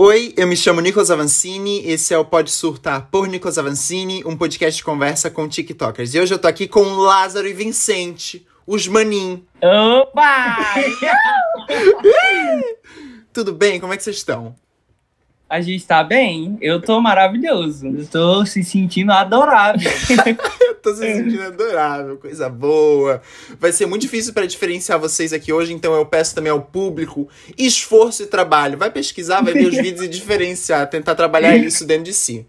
[0.00, 4.36] Oi, eu me chamo Nicolas Avancini, esse é o Pode Surtar por Nicolas Avancini, um
[4.36, 6.14] podcast de conversa com TikTokers.
[6.14, 9.44] E hoje eu tô aqui com Lázaro e Vicente, os manin.
[9.60, 10.56] Opa!
[13.34, 13.80] Tudo bem?
[13.80, 14.54] Como é que vocês estão?
[15.48, 16.58] A gente tá bem?
[16.60, 17.86] Eu tô maravilhoso.
[17.86, 19.90] Eu tô se sentindo adorável.
[20.60, 23.22] eu tô se sentindo adorável, coisa boa.
[23.58, 27.26] Vai ser muito difícil para diferenciar vocês aqui hoje, então eu peço também ao público
[27.56, 28.76] esforço e trabalho.
[28.76, 32.46] Vai pesquisar, vai ver os vídeos e diferenciar, tentar trabalhar isso dentro de si.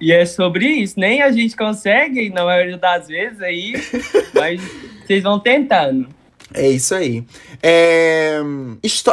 [0.00, 0.98] E é sobre isso.
[1.00, 3.74] Nem a gente consegue, na maioria das vezes, aí,
[4.32, 4.60] mas
[5.04, 6.08] vocês vão tentando.
[6.54, 7.24] É isso aí.
[7.62, 8.40] É...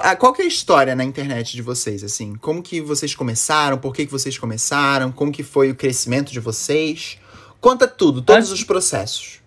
[0.03, 2.35] Ah, qual que é a história na internet de vocês, assim?
[2.35, 3.77] Como que vocês começaram?
[3.77, 5.11] Por que, que vocês começaram?
[5.11, 7.17] Como que foi o crescimento de vocês?
[7.61, 9.39] Conta tudo, todos assim, os processos.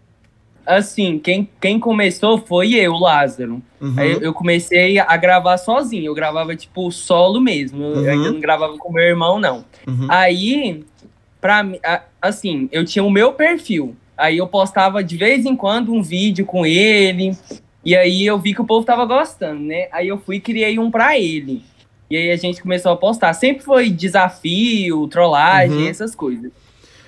[0.64, 3.60] Assim, quem, quem começou foi eu, Lázaro.
[3.80, 4.00] Uhum.
[4.00, 6.06] Eu, eu, comecei a gravar sozinho.
[6.06, 7.84] Eu gravava, tipo, solo mesmo.
[7.84, 8.04] Uhum.
[8.04, 9.64] Eu ainda não gravava com meu irmão, não.
[9.86, 10.06] Uhum.
[10.08, 10.84] Aí,
[11.40, 11.80] pra mim,
[12.20, 13.96] assim, eu tinha o meu perfil.
[14.16, 17.36] Aí eu postava de vez em quando um vídeo com ele,
[17.84, 19.88] e aí eu vi que o povo tava gostando, né?
[19.90, 21.62] Aí eu fui e criei um pra ele.
[22.08, 23.32] E aí a gente começou a postar.
[23.32, 25.88] Sempre foi desafio, trollagem, uhum.
[25.88, 26.52] essas coisas.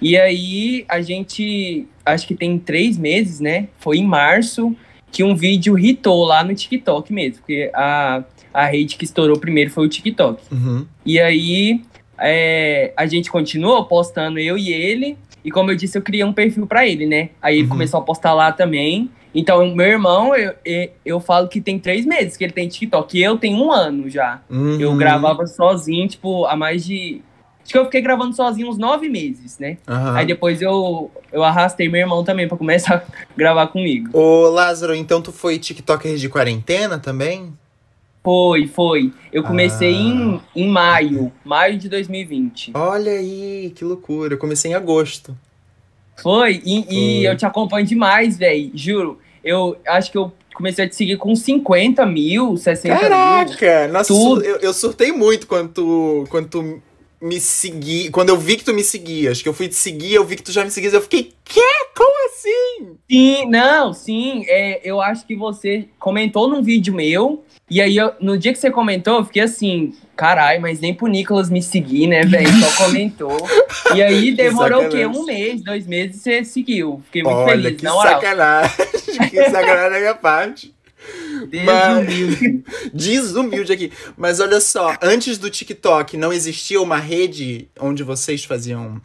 [0.00, 3.68] E aí a gente, acho que tem três meses, né?
[3.78, 4.74] Foi em março
[5.12, 7.38] que um vídeo hitou lá no TikTok mesmo.
[7.38, 10.42] Porque a, a rede que estourou primeiro foi o TikTok.
[10.50, 10.86] Uhum.
[11.06, 11.82] E aí
[12.18, 15.16] é, a gente continuou postando eu e ele.
[15.44, 17.30] E como eu disse, eu criei um perfil para ele, né?
[17.40, 17.68] Aí ele uhum.
[17.68, 19.10] começou a postar lá também.
[19.34, 23.18] Então, meu irmão, eu, eu, eu, falo que tem três meses que ele tem TikTok.
[23.18, 24.40] E eu tenho um ano já.
[24.48, 24.78] Uhum.
[24.78, 27.20] Eu gravava sozinho, tipo, há mais de.
[27.62, 29.78] Acho que eu fiquei gravando sozinho uns nove meses, né?
[29.88, 30.10] Uhum.
[30.10, 33.02] Aí depois eu, eu arrastei meu irmão também para começar a
[33.34, 34.10] gravar comigo.
[34.16, 37.52] Ô, Lázaro, então tu foi TikToker de quarentena também?
[38.22, 39.12] Foi, foi.
[39.32, 39.98] Eu comecei ah.
[39.98, 42.72] em, em maio, maio de 2020.
[42.74, 44.34] Olha aí, que loucura.
[44.34, 45.36] Eu comecei em agosto.
[46.22, 46.94] Foi, e, foi.
[46.94, 48.70] e eu te acompanho demais, velho.
[48.74, 53.58] Juro eu acho que eu comecei a te seguir com 50 mil, 60 Caraca, mil.
[53.58, 53.92] Caraca!
[53.92, 56.82] Nossa, eu, eu surtei muito quando tu, quando tu
[57.20, 58.10] me segui.
[58.10, 60.42] Quando eu vi que tu me seguias, que eu fui te seguir, eu vi que
[60.42, 61.60] tu já me seguias, eu fiquei, quê?
[61.96, 62.96] Como assim?
[63.10, 64.44] Sim, não, sim.
[64.46, 68.58] É, eu acho que você comentou num vídeo meu e aí, eu, no dia que
[68.58, 72.48] você comentou, eu fiquei assim, caralho, mas nem pro Nicolas me seguir, né, velho?
[72.60, 73.36] Só comentou.
[73.94, 75.06] e aí demorou o quê?
[75.06, 77.02] Um mês, dois meses, você seguiu.
[77.06, 77.80] Fiquei muito Olha, feliz.
[77.80, 78.76] Que sacanagem.
[79.30, 80.74] que sacanagem da minha parte.
[81.48, 82.64] Desumilde.
[82.64, 82.92] Mas...
[82.92, 83.92] Desumilde aqui.
[84.16, 89.00] Mas olha só, antes do TikTok, não existia uma rede onde vocês faziam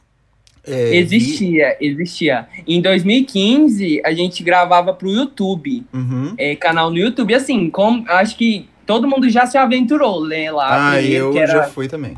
[0.69, 2.47] é, existia, existia.
[2.67, 5.83] Em 2015, a gente gravava pro YouTube.
[5.93, 6.33] Uhum.
[6.37, 7.33] É, canal no YouTube.
[7.33, 10.51] Assim, como, acho que todo mundo já se aventurou, né?
[10.51, 10.91] Lá.
[10.91, 11.51] Ah, eu era...
[11.51, 12.15] já fui também.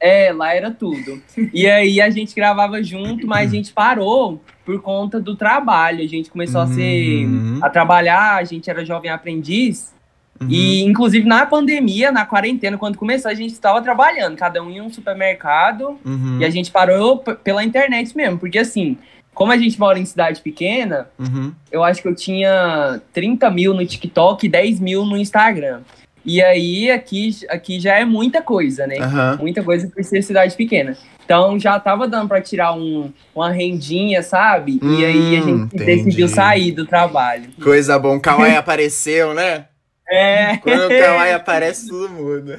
[0.00, 1.22] É, lá era tudo.
[1.54, 6.02] e aí a gente gravava junto, mas a gente parou por conta do trabalho.
[6.02, 6.70] A gente começou uhum.
[6.70, 7.58] a ser uhum.
[7.62, 9.94] a trabalhar, a gente era jovem aprendiz.
[10.42, 10.48] Uhum.
[10.50, 14.80] E, inclusive, na pandemia, na quarentena, quando começou, a gente estava trabalhando, cada um em
[14.80, 16.38] um supermercado, uhum.
[16.40, 18.98] e a gente parou pela internet mesmo, porque assim,
[19.34, 21.52] como a gente mora em cidade pequena, uhum.
[21.70, 25.80] eu acho que eu tinha 30 mil no TikTok e 10 mil no Instagram.
[26.24, 28.94] E aí, aqui, aqui já é muita coisa, né?
[29.40, 30.96] Muita coisa por ser cidade pequena.
[31.24, 34.78] Então já tava dando para tirar um, uma rendinha, sabe?
[34.82, 35.84] Hum, e aí a gente hum, entendi.
[35.84, 37.50] decidiu sair do trabalho.
[37.62, 39.66] Coisa bom, Kawaii apareceu, né?
[40.08, 40.56] É.
[40.58, 42.58] Quando o Kawaii aparece, tudo muda.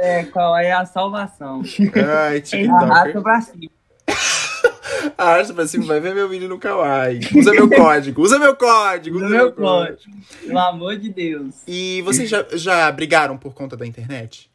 [0.00, 1.62] É, Kawaii é a salvação.
[2.28, 2.84] Ai, TikTok.
[2.84, 3.70] Arrasta pra cima.
[5.18, 7.20] Arrasta pra cima, vai ver meu vídeo no Kawaii.
[7.34, 9.16] Usa meu código, usa meu código.
[9.16, 10.10] Usa, usa meu, meu código.
[10.10, 10.46] código.
[10.46, 11.62] Pelo amor de Deus.
[11.66, 14.50] E vocês já, já brigaram por conta da internet?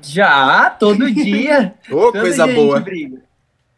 [0.00, 1.74] Já, todo dia.
[1.90, 2.80] Ô, oh, coisa boa.
[2.80, 3.22] Briga.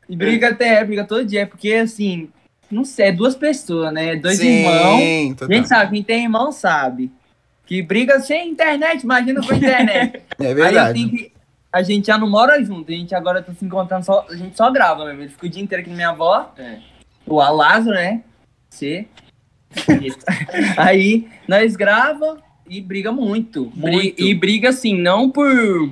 [0.08, 2.30] E briga até, briga todo dia, porque assim,
[2.70, 4.16] não sei, é duas pessoas, né?
[4.16, 5.36] Dois Sim, irmãos.
[5.36, 5.48] Total.
[5.50, 7.10] A gente sabe, quem tem irmão sabe.
[7.66, 10.22] Que briga sem internet, imagina com internet.
[10.38, 10.98] é verdade.
[10.98, 11.32] Aí que,
[11.72, 14.26] a gente já não mora junto, a gente agora tá se encontrando só.
[14.30, 15.22] A gente só grava mesmo.
[15.22, 16.52] Ele fica o dia inteiro aqui na minha avó.
[16.56, 16.78] É.
[17.26, 18.22] O Alázaro, né?
[18.70, 19.06] Você.
[20.76, 22.38] Aí nós grava
[22.68, 23.70] e briga muito.
[23.74, 24.22] muito.
[24.22, 25.90] E briga assim, não por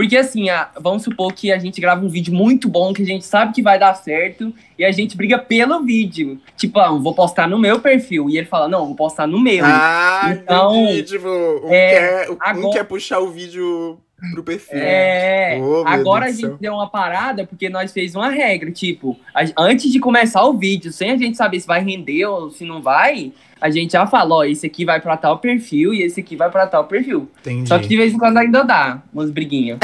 [0.00, 3.04] porque assim, a, vamos supor que a gente grava um vídeo muito bom, que a
[3.04, 6.40] gente sabe que vai dar certo, e a gente briga pelo vídeo.
[6.56, 8.30] Tipo, ah, vou postar no meu perfil.
[8.30, 9.62] E ele fala, não, vou postar no meu.
[9.62, 11.02] Ah, então, entendi.
[11.02, 12.70] Tipo, um, é, quer, um agora...
[12.70, 14.00] quer puxar o vídeo
[14.32, 14.78] pro perfil.
[14.78, 19.42] É, oh, agora a gente deu uma parada porque nós fez uma regra, tipo, a,
[19.58, 22.82] antes de começar o vídeo, sem a gente saber se vai render ou se não
[22.82, 26.36] vai, a gente já fala, ó, esse aqui vai pra tal perfil e esse aqui
[26.36, 27.28] vai pra tal perfil.
[27.40, 27.68] Entendi.
[27.68, 29.78] Só que de vez em quando ainda dá umas briguinhas.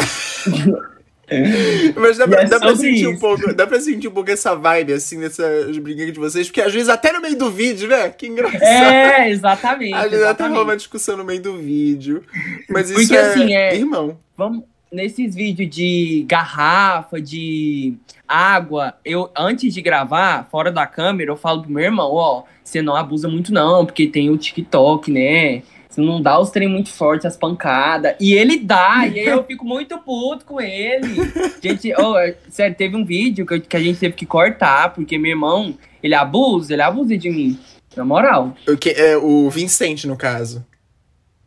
[1.96, 3.10] Mas dá pra, é dá pra sentir isso.
[3.10, 6.60] um pouco, dá pra sentir um pouco essa vibe, assim, dessas briguinhas de vocês, porque
[6.60, 8.10] às vezes até no meio do vídeo, né?
[8.10, 8.62] Que engraçado.
[8.62, 9.94] É, exatamente.
[9.94, 12.22] Às vezes até rola uma discussão no meio do vídeo.
[12.68, 14.18] Mas isso porque, é, assim, é irmão.
[14.36, 17.94] Vamos, nesses vídeos de garrafa, de
[18.26, 22.82] água, eu antes de gravar, fora da câmera, eu falo pro meu irmão, ó, você
[22.82, 25.62] não abusa muito não, porque tem o TikTok, né?
[25.96, 28.16] Você não dá os trem muito fortes, as pancadas.
[28.20, 31.16] E ele dá, e aí eu fico muito puto com ele.
[31.62, 32.14] Gente, oh,
[32.50, 36.14] sério, teve um vídeo que, que a gente teve que cortar, porque meu irmão, ele
[36.14, 37.58] abusa, ele abusa de mim.
[37.96, 38.54] Na moral.
[38.68, 40.62] O, que, é, o Vicente, no caso.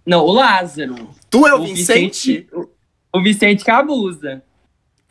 [0.04, 0.96] Não, o Lázaro.
[1.30, 2.32] Tu é o, o Vicente?
[2.32, 2.48] Vicente
[3.14, 4.42] o, Vicente que abusa.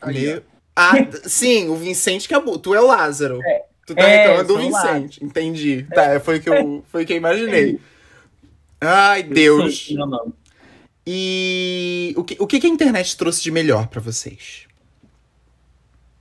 [0.05, 0.43] Meu...
[0.75, 2.59] Ah, sim, o Vicente que abusa.
[2.59, 3.39] Tu é o Lázaro.
[3.41, 3.63] É.
[3.87, 5.23] Tu tá é, reclamando do Vicente.
[5.23, 5.87] Entendi.
[5.91, 5.95] É.
[5.95, 7.79] Tá, foi o que eu, foi que eu imaginei.
[8.81, 9.89] Ai, Deus.
[11.05, 14.67] E o que, o que a internet trouxe de melhor para vocês?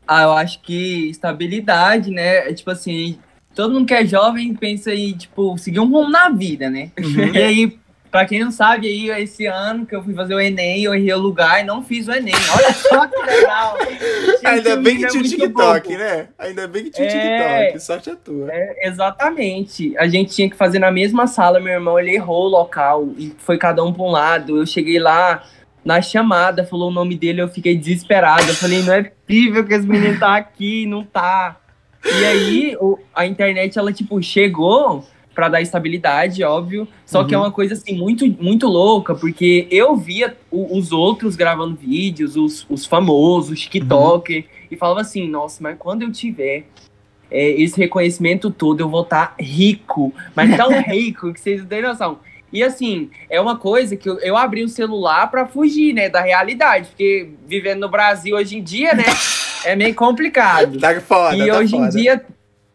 [0.06, 2.48] Ah, eu acho que estabilidade, né?
[2.48, 3.18] É, tipo assim,
[3.54, 6.90] todo mundo que é jovem pensa em, tipo, seguir um rumo na vida, né?
[6.98, 7.34] Uhum.
[7.34, 7.78] E aí,
[8.10, 11.12] Pra quem não sabe, aí, esse ano que eu fui fazer o Enem, eu errei
[11.12, 12.34] o lugar e não fiz o Enem.
[12.56, 13.76] Olha só que legal!
[14.44, 16.28] Ainda bem que tinha o TikTok, né?
[16.38, 17.84] Ainda bem que tinha o é, TikTok.
[17.84, 18.50] Sorte é tua.
[18.50, 19.96] É, exatamente.
[19.98, 21.60] A gente tinha que fazer na mesma sala.
[21.60, 24.56] Meu irmão, ele errou o local e foi cada um pra um lado.
[24.56, 25.44] Eu cheguei lá
[25.84, 28.48] na chamada, falou o nome dele, eu fiquei desesperado.
[28.48, 31.56] Eu falei, não é possível que esse menino tá aqui, não tá.
[32.04, 35.06] E aí, o, a internet, ela, tipo, chegou
[35.38, 36.88] para dar estabilidade, óbvio.
[37.06, 37.26] Só uhum.
[37.28, 37.44] que é uhum.
[37.44, 42.66] uma coisa assim muito muito louca, porque eu via o, os outros gravando vídeos, os,
[42.68, 44.44] os famosos, os TikTok, uhum.
[44.68, 46.64] e falava assim, nossa, mas quando eu tiver
[47.30, 51.68] é, esse reconhecimento todo, eu vou estar tá rico, mas tão rico que vocês não
[51.68, 52.18] têm noção.
[52.52, 56.20] E assim, é uma coisa que eu, eu abri o celular para fugir, né, da
[56.20, 59.04] realidade, porque vivendo no Brasil hoje em dia, né,
[59.64, 60.80] é meio complicado.
[60.80, 61.86] Tá foda, e tá hoje foda.
[61.86, 62.24] em dia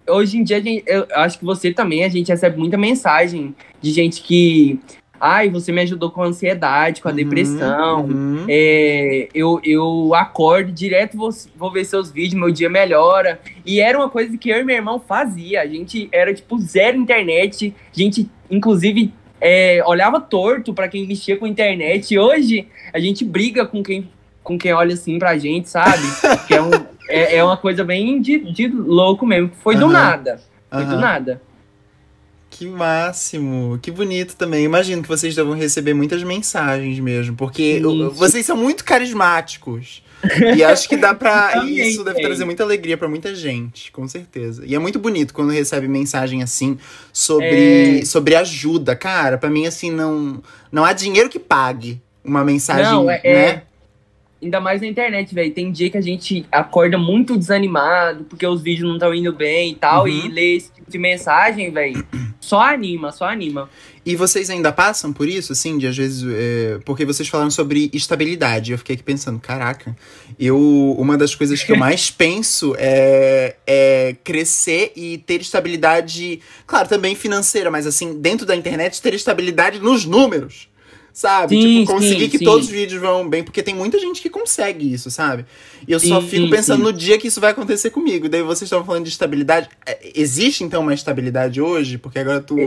[0.08, 3.92] hoje em dia, gente, eu acho que você também, a gente recebe muita mensagem de
[3.92, 4.80] gente que.
[5.20, 8.06] Ai, você me ajudou com a ansiedade, com a uhum, depressão.
[8.06, 8.46] Uhum.
[8.50, 13.40] É, eu, eu acordo direto, vou, vou ver seus vídeos, meu dia melhora.
[13.66, 15.62] E era uma coisa que eu e meu irmão fazia.
[15.62, 17.74] A gente era, tipo, zero internet.
[17.96, 22.14] A gente, inclusive, é, olhava torto para quem mexia com internet.
[22.14, 24.10] E hoje, a gente briga com quem,
[24.44, 26.04] com quem olha assim pra gente, sabe?
[26.48, 26.72] que é um
[27.08, 29.52] é, é uma coisa bem de, de louco mesmo.
[29.62, 30.40] Foi do nada.
[30.70, 31.42] Foi do nada.
[32.50, 34.64] Que máximo, que bonito também.
[34.64, 37.82] Imagino que vocês devam receber muitas mensagens mesmo, porque
[38.14, 40.04] vocês são muito carismáticos.
[40.56, 41.66] E acho que dá pra.
[41.66, 44.64] isso deve trazer muita alegria para muita gente, com certeza.
[44.68, 46.78] E é muito bonito quando recebe mensagem assim
[47.12, 48.06] sobre, é...
[48.06, 48.96] sobre ajuda.
[48.96, 50.42] Cara, para mim, assim, não,
[50.72, 53.30] não há dinheiro que pague uma mensagem, não, é, né?
[53.30, 53.64] É
[54.44, 55.54] ainda mais na internet, velho.
[55.54, 59.72] Tem dia que a gente acorda muito desanimado, porque os vídeos não estão indo bem
[59.72, 60.10] e tal, uhum.
[60.10, 62.06] e ler esse tipo de mensagem, velho,
[62.40, 63.70] só anima, só anima.
[64.06, 66.30] E vocês ainda passam por isso, assim, de às vezes.
[66.36, 68.74] É, porque vocês falaram sobre estabilidade.
[68.74, 69.96] Eu fiquei aqui pensando, caraca,
[70.38, 70.58] eu.
[70.98, 77.16] Uma das coisas que eu mais penso é, é crescer e ter estabilidade, claro, também
[77.16, 80.68] financeira, mas assim, dentro da internet, ter estabilidade nos números
[81.14, 81.56] sabe?
[81.56, 82.44] Sim, tipo, conseguir sim, que sim.
[82.44, 85.46] todos os vídeos vão bem, porque tem muita gente que consegue isso, sabe?
[85.88, 88.28] E eu só fico pensando no dia que isso vai acontecer comigo.
[88.28, 89.70] Daí vocês estão falando de estabilidade.
[89.86, 92.00] É, existe então uma estabilidade hoje?
[92.00, 92.58] Porque agora tu.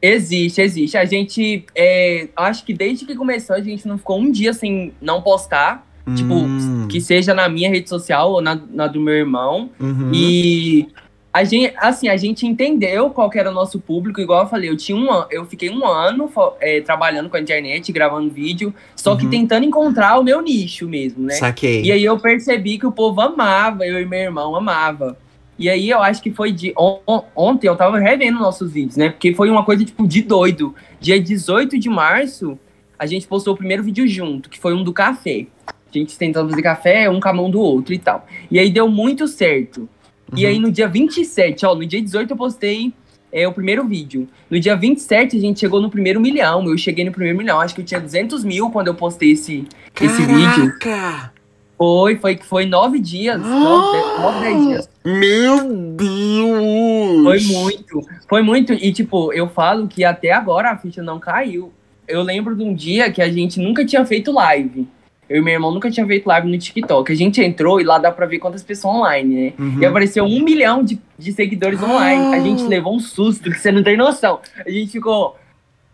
[0.00, 0.96] Existe, existe.
[0.96, 1.64] A gente.
[1.74, 5.86] É, acho que desde que começou, a gente não ficou um dia sem não postar.
[6.14, 6.58] Tipo, hum.
[6.58, 9.68] Tipo, que seja na minha rede social ou na, na do meu irmão.
[9.80, 10.12] Uhum.
[10.14, 10.86] E
[11.36, 14.76] a gente, assim, a gente entendeu qual era o nosso público, igual eu falei, eu
[14.76, 19.18] tinha um eu fiquei um ano é, trabalhando com a internet, gravando vídeo, só uhum.
[19.18, 21.34] que tentando encontrar o meu nicho mesmo, né?
[21.34, 21.82] Saquei.
[21.82, 25.18] E aí eu percebi que o povo amava, eu e meu irmão amava.
[25.58, 27.00] E aí eu acho que foi de on,
[27.36, 29.10] ontem eu tava revendo nossos vídeos, né?
[29.10, 30.74] Porque foi uma coisa tipo de doido.
[30.98, 32.58] Dia 18 de março,
[32.98, 35.48] a gente postou o primeiro vídeo junto, que foi um do café.
[35.66, 38.26] A gente tentando fazer café, um com a mão do outro e tal.
[38.50, 39.86] E aí deu muito certo.
[40.32, 40.38] Uhum.
[40.38, 42.92] E aí no dia 27, ó, no dia 18 eu postei
[43.32, 44.28] é, o primeiro vídeo.
[44.50, 46.66] No dia 27 a gente chegou no primeiro milhão.
[46.66, 47.60] Eu cheguei no primeiro milhão.
[47.60, 49.66] Acho que eu tinha 200 mil quando eu postei esse,
[50.00, 50.78] esse vídeo.
[51.76, 53.40] Foi, foi que foi nove dias.
[53.44, 53.48] Oh!
[53.48, 54.90] Nove, nove, dez dias.
[55.04, 57.22] Meu Deus!
[57.22, 58.72] Foi muito, foi muito.
[58.72, 61.70] E, tipo, eu falo que até agora a ficha não caiu.
[62.08, 64.88] Eu lembro de um dia que a gente nunca tinha feito live.
[65.28, 67.10] Eu e meu irmão nunca tinha feito live no TikTok.
[67.10, 69.52] A gente entrou e lá dá pra ver quantas pessoas online, né?
[69.58, 69.80] Uhum.
[69.80, 71.86] E apareceu um milhão de, de seguidores ah.
[71.86, 72.34] online.
[72.34, 74.40] A gente levou um susto que você não tem noção.
[74.64, 75.36] A gente ficou.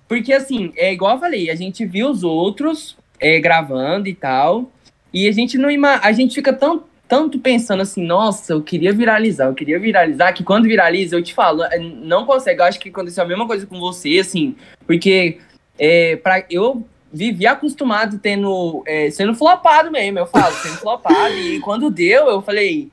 [0.07, 4.71] Porque assim, é igual eu falei, a gente viu os outros é, gravando e tal.
[5.13, 6.01] E a gente não ima...
[6.03, 10.43] a gente fica tão, tanto pensando assim, nossa, eu queria viralizar, eu queria viralizar, que
[10.43, 12.61] quando viraliza, eu te falo, é, não consegue.
[12.61, 14.55] Eu acho que aconteceu a mesma coisa com você, assim,
[14.87, 15.39] porque
[15.79, 21.35] é, pra, eu vivi acostumado tendo, é, sendo flopado mesmo, eu falo, sendo flopado.
[21.35, 22.91] E quando deu, eu falei,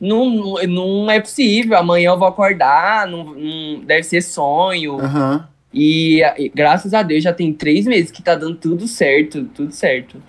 [0.00, 4.94] não, não é possível, amanhã eu vou acordar, não, não deve ser sonho.
[4.94, 5.42] Uhum.
[5.72, 9.72] E, e, graças a Deus já tem três meses que tá dando tudo certo, tudo
[9.72, 10.20] certo.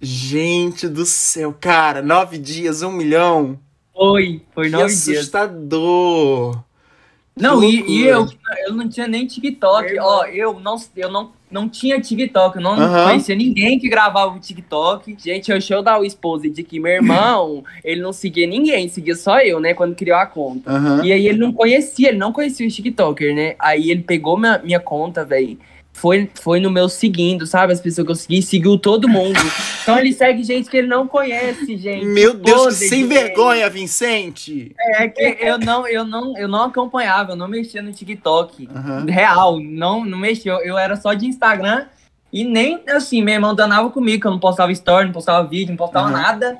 [0.00, 3.58] Gente do céu, cara, nove dias, um milhão.
[3.94, 5.18] Foi, foi nove que dias.
[5.18, 6.62] assustador.
[7.40, 8.26] Não, e, e, eu,
[8.66, 9.98] eu não tinha nem TikTok.
[9.98, 13.04] Ó, eu não, eu não não tinha TikTok, eu não uhum.
[13.04, 15.16] conhecia ninguém que gravava o TikTok.
[15.18, 19.16] Gente, eu show dar o expose de que meu irmão, ele não seguia ninguém, seguia
[19.16, 20.70] só eu, né, quando criou a conta.
[20.70, 21.04] Uhum.
[21.04, 23.54] E aí ele não conhecia, ele não conhecia o TikToker, né?
[23.58, 25.58] Aí ele pegou minha, minha conta, velho
[25.98, 27.72] foi, foi no meu seguindo, sabe?
[27.72, 29.38] As pessoas que eu segui, seguiu todo mundo.
[29.82, 32.04] Então ele segue gente que ele não conhece, gente.
[32.04, 34.72] Meu Deus, que sem vergonha, Vicente!
[34.78, 38.68] É que eu não, eu não, eu não acompanhava, eu não mexia no TikTok.
[38.72, 39.06] Uhum.
[39.06, 40.52] Real, não, não mexia.
[40.52, 41.86] Eu era só de Instagram
[42.32, 45.70] e nem assim, meu irmão danava comigo, que eu não postava story, não postava vídeo,
[45.70, 46.12] não postava uhum.
[46.12, 46.58] nada.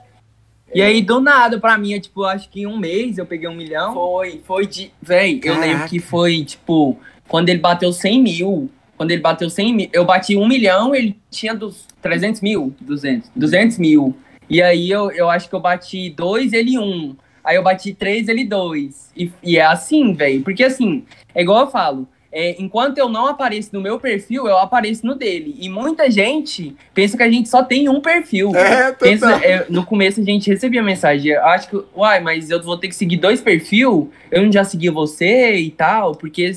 [0.75, 3.55] E aí, do nada, pra mim, tipo, acho que em um mês eu peguei um
[3.55, 3.95] milhão.
[3.95, 4.91] Foi, foi de.
[5.01, 9.75] Véi, eu lembro que foi, tipo, quando ele bateu 100 mil quando ele bateu 100
[9.75, 12.75] mil, eu bati 1 milhão, ele tinha dos 300 mil.
[12.81, 13.31] 200.
[13.35, 14.15] 200 mil.
[14.51, 16.83] E aí eu, eu acho que eu bati 2, ele 1.
[16.83, 17.17] Um.
[17.45, 19.13] Aí eu bati 3, ele 2.
[19.17, 20.43] E, e é assim, velho.
[20.43, 22.09] Porque assim, é igual eu falo.
[22.31, 25.57] É, enquanto eu não apareço no meu perfil, eu apareço no dele.
[25.59, 28.55] E muita gente pensa que a gente só tem um perfil.
[28.55, 32.63] É, pensa, é, no começo a gente recebia mensagem, eu acho que, uai, mas eu
[32.63, 33.81] vou ter que seguir dois perfis?
[33.81, 36.53] Eu não já segui você e tal, porque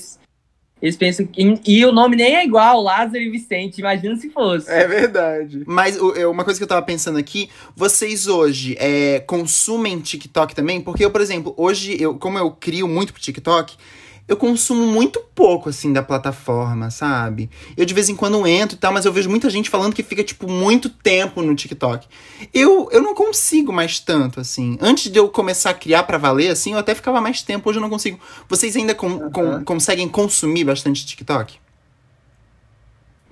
[0.82, 1.60] eles pensam que.
[1.68, 3.80] E o nome nem é igual, Lázaro e Vicente.
[3.80, 4.70] Imagina se fosse.
[4.70, 5.64] É verdade.
[5.68, 10.82] Mas uma coisa que eu tava pensando aqui, vocês hoje é, consumem TikTok também?
[10.82, 13.76] Porque eu, por exemplo, hoje, eu, como eu crio muito pro TikTok,
[14.32, 17.50] eu consumo muito pouco, assim, da plataforma, sabe?
[17.76, 20.02] Eu de vez em quando entro e tal, mas eu vejo muita gente falando que
[20.02, 22.08] fica, tipo, muito tempo no TikTok.
[22.54, 24.78] Eu, eu não consigo mais tanto, assim.
[24.80, 27.80] Antes de eu começar a criar para valer, assim, eu até ficava mais tempo, hoje
[27.80, 28.18] eu não consigo.
[28.48, 29.32] Vocês ainda com, uhum.
[29.32, 31.60] com, conseguem consumir bastante TikTok?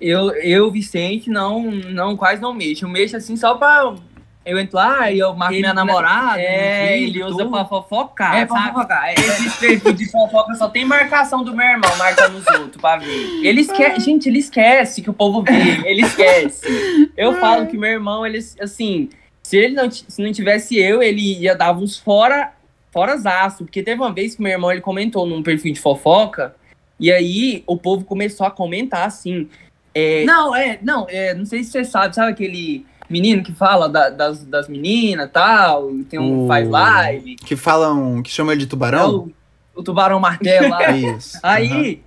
[0.01, 2.83] Eu, eu, Vicente, não, não quase não mexo.
[2.83, 3.95] Eu mexo assim só pra
[4.45, 6.41] eu entro lá e eu marco ele, minha namorada.
[6.41, 7.51] É, ele usa tudo.
[7.51, 8.35] pra fofocar.
[8.35, 9.09] É, pra fofocar.
[9.09, 9.13] É.
[9.13, 13.45] Esses perfis de fofoca só tem marcação do meu irmão, marcando os outros pra ver.
[13.45, 15.81] Ele esquece, gente, ele esquece que o povo vê.
[15.85, 17.11] Ele esquece.
[17.15, 19.09] Eu falo que meu irmão, ele, assim,
[19.43, 22.53] se ele não, se não tivesse eu, ele ia dar uns fora,
[22.91, 23.65] fora aço.
[23.65, 26.55] Porque teve uma vez que meu irmão, ele comentou num perfil de fofoca,
[26.99, 29.49] e aí o povo começou a comentar assim.
[29.93, 33.89] É, não, é, não, é, não sei se você sabe, sabe aquele menino que fala
[33.89, 36.47] da, das, das meninas tal, tem um o...
[36.47, 37.35] faz live.
[37.37, 38.99] Que falam, que chama ele de tubarão?
[38.99, 39.31] É o,
[39.75, 40.91] o, tubarão martelo lá.
[40.93, 41.39] Isso.
[41.41, 42.01] Aí,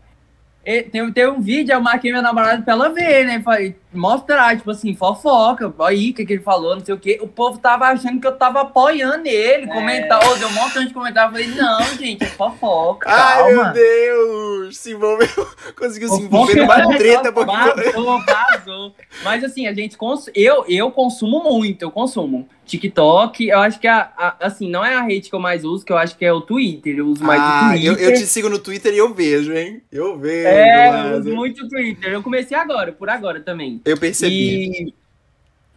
[0.65, 0.83] uhum.
[0.91, 3.43] tem, tem um vídeo, eu marquei minha namorada pra ela ver, né?
[3.43, 7.19] Falei, mostrar, tipo assim, fofoca, aí, o que, que ele falou, não sei o quê.
[7.23, 9.67] O povo tava achando que eu tava apoiando ele, é.
[9.67, 11.29] comentar, deu um montão de comentário.
[11.29, 13.09] Eu falei, não, gente, é fofoca.
[13.11, 13.65] Ai, calma.
[13.65, 14.77] meu Deus!
[14.77, 15.29] Se envolveu,
[15.79, 17.33] conseguiu se envolver numa treta.
[17.33, 17.53] Porque...
[17.53, 18.95] Vazou, vazou.
[19.23, 20.31] Mas assim, a gente, cons...
[20.35, 22.49] eu, eu consumo muito, eu consumo.
[22.65, 25.85] TikTok, eu acho que a, a, assim, não é a rede que eu mais uso,
[25.85, 26.97] que eu acho que é o Twitter.
[26.97, 27.93] Eu uso mais ah, o Twitter.
[27.93, 29.83] Eu, eu te sigo no Twitter e eu vejo, hein?
[29.91, 30.49] Eu vejo.
[30.49, 32.13] É, eu uso muito o Twitter.
[32.13, 33.81] Eu comecei agora, por agora também.
[33.85, 34.95] Eu percebi.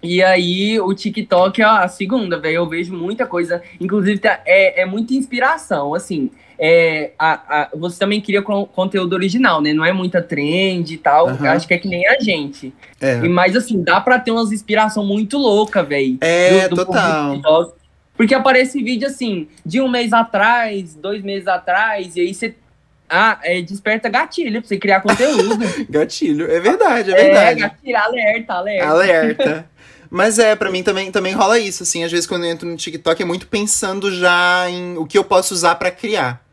[0.03, 2.55] E, e aí, o TikTok é a segunda, velho.
[2.57, 3.61] Eu vejo muita coisa.
[3.79, 5.93] Inclusive, tá, é, é muita inspiração.
[5.93, 9.73] Assim, é, a, a, você também cria conteúdo original, né?
[9.73, 11.27] Não é muita trend e tal.
[11.27, 11.45] Uhum.
[11.47, 12.73] Acho que é que nem a gente.
[13.01, 13.17] É.
[13.25, 16.17] E, mas, assim, dá pra ter umas inspiração muito louca, velho.
[16.21, 17.75] É, do, do total.
[18.15, 22.55] Porque aparece vídeo, assim, de um mês atrás, dois meses atrás, e aí você
[23.09, 25.57] ah, é, desperta gatilho pra você criar conteúdo.
[25.89, 27.63] gatilho, é verdade, é verdade.
[27.63, 28.87] É, gatilho, alerta, alerta.
[28.87, 29.69] Alerta.
[30.09, 32.03] Mas é, para mim também, também rola isso, assim.
[32.03, 35.23] Às vezes quando eu entro no TikTok é muito pensando já em o que eu
[35.23, 36.43] posso usar para criar.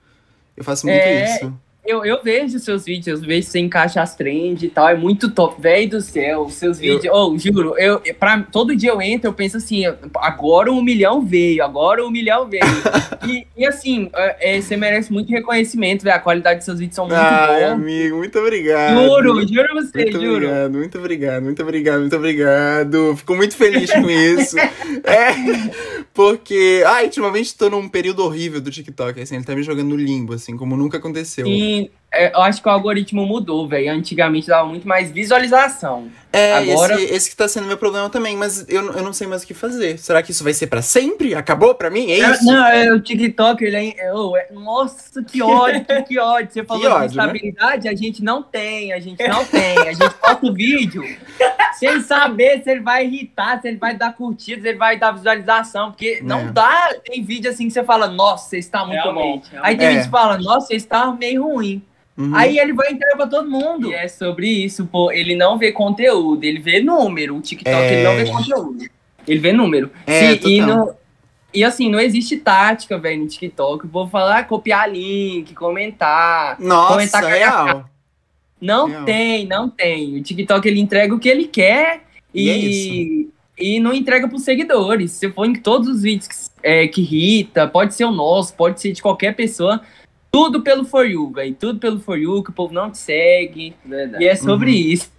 [0.57, 1.59] Eu faço muito é, isso.
[1.85, 5.29] Eu, eu vejo seus vídeos, eu vejo você encaixa as trends e tal, é muito
[5.29, 7.13] top, velho do céu, seus vídeos, eu...
[7.13, 9.83] oh, juro, eu, pra, todo dia eu entro, eu penso assim,
[10.15, 12.63] agora um milhão veio, agora um milhão veio,
[13.27, 16.95] e, e assim, é, é, você merece muito reconhecimento, velho, a qualidade dos seus vídeos
[16.95, 17.73] são muito Ai, bons.
[17.73, 19.03] amigo, muito obrigado.
[19.03, 20.47] Juro, juro você, muito juro.
[20.47, 24.57] Obrigado, muito obrigado, muito obrigado, muito obrigado, fico muito feliz com isso,
[25.03, 25.73] é,
[26.15, 29.97] porque, ah, ultimamente tô num período horrível do TikTok, assim, ele tá me jogando no
[29.97, 31.45] limbo, assim, como nunca aconteceu.
[31.45, 33.91] Sim, é, eu acho que o algoritmo mudou, velho.
[33.93, 36.11] Antigamente dava muito mais visualização.
[36.33, 36.95] É, Agora...
[36.95, 39.47] esse, esse que tá sendo meu problema também, mas eu, eu não sei mais o
[39.47, 39.99] que fazer.
[39.99, 41.35] Será que isso vai ser para sempre?
[41.35, 42.11] Acabou para mim?
[42.11, 42.45] É, é isso?
[42.45, 46.53] Não, é, o TikTok, ele é, é, Nossa, que ódio, que ódio.
[46.53, 47.23] Você falou ódio, de né?
[47.25, 47.91] estabilidade, né?
[47.91, 49.79] a gente não tem, a gente não tem.
[49.79, 51.03] A gente posta o vídeo
[51.79, 55.13] sem saber se ele vai irritar, se ele vai dar curtida, se ele vai dar
[55.13, 56.53] visualização, porque não é.
[56.53, 56.95] dá.
[57.05, 59.51] Tem vídeo assim que você fala, nossa, está muito realmente, bom.
[59.51, 59.59] Realmente.
[59.63, 61.83] Aí tem gente que fala, nossa, está meio ruim.
[62.17, 62.35] Uhum.
[62.35, 63.91] Aí ele vai entregar pra todo mundo.
[63.91, 65.11] E é sobre isso, pô.
[65.11, 67.37] Ele não vê conteúdo, ele vê número.
[67.37, 67.95] O TikTok é...
[67.95, 68.91] ele não vê conteúdo.
[69.27, 69.91] Ele vê número.
[70.07, 70.95] É, Se, e, no,
[71.55, 73.87] e assim, não existe tática, velho, no TikTok.
[73.87, 76.59] O povo fala, ah, copiar link, comentar.
[76.61, 77.85] Nossa, comentar real.
[78.61, 79.05] Não real.
[79.05, 80.19] tem, não tem.
[80.19, 82.03] O TikTok ele entrega o que ele quer
[82.35, 83.29] e, e,
[83.59, 85.13] é e não entrega pros seguidores.
[85.13, 88.81] Se for em todos os vídeos que, é, que irrita, pode ser o nosso, pode
[88.81, 89.81] ser de qualquer pessoa
[90.33, 91.55] tudo pelo For You, velho.
[91.55, 93.77] Tudo pelo For You, que o povo não te segue.
[93.85, 94.25] Verdade.
[94.25, 94.77] E é sobre uhum.
[94.77, 95.13] isso.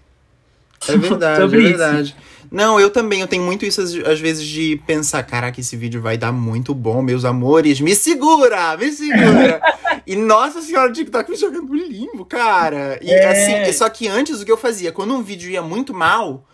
[0.89, 2.01] É verdade, sobre é verdade.
[2.09, 2.33] Isso.
[2.51, 6.17] Não, eu também, eu tenho muito isso às vezes de pensar, caraca, esse vídeo vai
[6.17, 9.59] dar muito bom, meus amores, me segura, me segura.
[10.05, 12.99] e nossa senhora, o TikTok me jogando limbo, cara.
[13.01, 13.27] E é.
[13.27, 16.45] assim, só que antes o que eu fazia, quando um vídeo ia muito mal,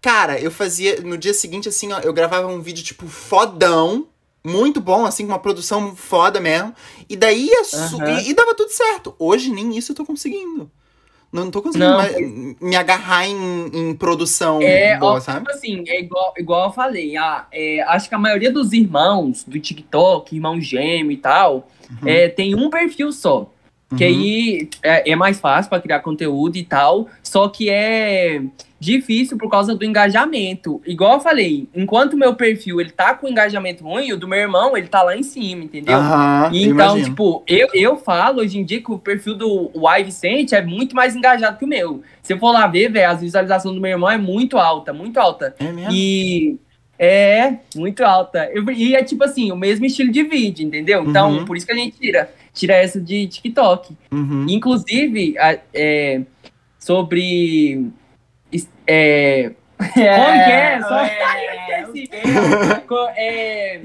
[0.00, 4.06] cara, eu fazia, no dia seguinte assim, ó, eu gravava um vídeo tipo fodão,
[4.44, 6.74] muito bom, assim, com uma produção foda mesmo.
[7.08, 8.18] E daí uhum.
[8.18, 9.14] e, e, dava tudo certo.
[9.18, 10.70] Hoje nem isso eu tô conseguindo.
[11.32, 12.14] Não, não tô conseguindo não, mais,
[12.60, 15.38] me agarrar em, em produção é, boa, ó, sabe?
[15.38, 17.16] Tipo assim, é igual, igual eu falei.
[17.16, 22.08] Ah, é, acho que a maioria dos irmãos do TikTok, irmão gêmeo e tal, uhum.
[22.08, 23.51] é, tem um perfil só.
[23.96, 24.10] Que uhum.
[24.10, 27.08] aí é, é mais fácil para criar conteúdo e tal.
[27.22, 28.42] Só que é
[28.82, 30.82] difícil por causa do engajamento.
[30.84, 34.40] Igual eu falei, enquanto o meu perfil ele tá com engajamento ruim, o do meu
[34.40, 35.96] irmão ele tá lá em cima, entendeu?
[35.96, 37.04] Uhum, e então, imagino.
[37.04, 40.96] tipo, eu, eu falo hoje em dia que o perfil do Y Vicente é muito
[40.96, 42.02] mais engajado que o meu.
[42.22, 45.16] Se eu for lá ver, velho, as visualizações do meu irmão é muito alta, muito
[45.18, 45.54] alta.
[45.60, 45.92] É mesmo?
[45.92, 46.58] E
[46.98, 48.50] é, muito alta.
[48.76, 51.04] E é tipo assim, o mesmo estilo de vídeo, entendeu?
[51.04, 51.44] Então, uhum.
[51.44, 53.96] por isso que a gente tira, tira essa de TikTok.
[54.10, 54.46] Uhum.
[54.48, 56.22] Inclusive, é,
[56.78, 57.90] sobre
[58.86, 60.82] é, como que é?
[60.82, 60.98] Só...
[60.98, 61.84] É,
[63.16, 63.82] é,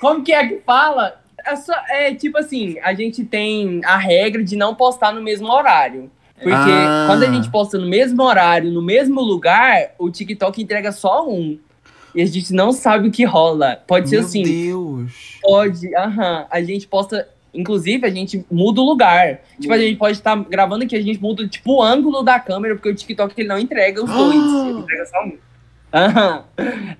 [0.00, 1.20] como que é que fala?
[1.46, 5.50] É, só, é tipo assim, a gente tem a regra de não postar no mesmo
[5.50, 6.10] horário.
[6.34, 7.04] Porque ah.
[7.06, 11.58] quando a gente posta no mesmo horário, no mesmo lugar, o TikTok entrega só um.
[12.14, 13.76] E a gente não sabe o que rola.
[13.86, 14.42] Pode ser Meu assim.
[14.42, 15.38] Meu Deus.
[15.42, 16.46] Pode, aham.
[16.50, 19.40] A gente posta Inclusive, a gente muda o lugar.
[19.60, 22.38] Tipo, a gente pode estar tá gravando aqui, a gente muda, tipo, o ângulo da
[22.38, 24.66] câmera, porque o TikTok ele não entrega os dois.
[24.66, 25.38] Ele entrega só um.
[25.92, 26.44] Aham.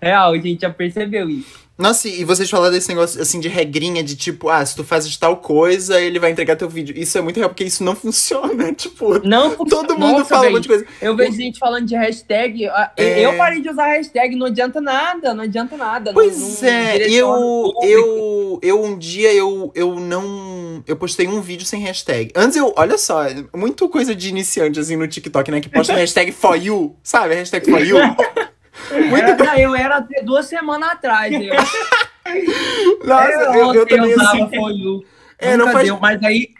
[0.00, 1.60] Real, a gente já percebeu isso.
[1.80, 5.16] Nossa, e vocês falaram desse negócio, assim, de regrinha, de tipo, ah, se tu fazes
[5.16, 6.94] tal coisa, ele vai entregar teu vídeo.
[6.94, 9.26] Isso é muito real, porque isso não funciona, tipo...
[9.26, 10.84] Não Todo mundo Nossa, fala um monte de coisa.
[11.00, 12.66] Eu vejo gente falando de hashtag,
[12.98, 13.24] é...
[13.24, 16.12] eu parei de usar hashtag, não adianta nada, não adianta nada.
[16.12, 20.84] Pois não, é, eu, eu, eu um dia, eu, eu não...
[20.86, 22.30] Eu postei um vídeo sem hashtag.
[22.36, 23.22] Antes eu, olha só,
[23.56, 27.36] muito coisa de iniciante, assim, no TikTok, né, que posta hashtag for you, sabe?
[27.36, 27.96] Hashtag for you.
[29.08, 31.32] Muito era, eu era duas semanas atrás.
[31.32, 31.54] Eu.
[33.06, 34.48] Nossa, eu, eu, eu também assim.
[34.48, 35.04] Foi
[35.38, 35.84] é, não faz...
[35.86, 36.50] deu, mas aí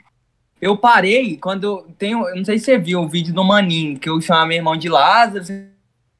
[0.60, 4.08] eu parei quando tem, eu não sei se você viu o vídeo do Maninho, que
[4.08, 5.44] eu chamo meu irmão de Lázaro.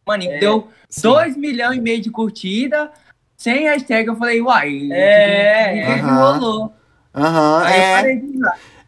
[0.07, 0.69] Maninho é, deu
[1.03, 2.91] 2 milhões e meio de curtida,
[3.37, 4.09] sem hashtag.
[4.09, 6.73] Eu falei, uai, é, que, que, que rolou?
[7.15, 8.19] Aham, é.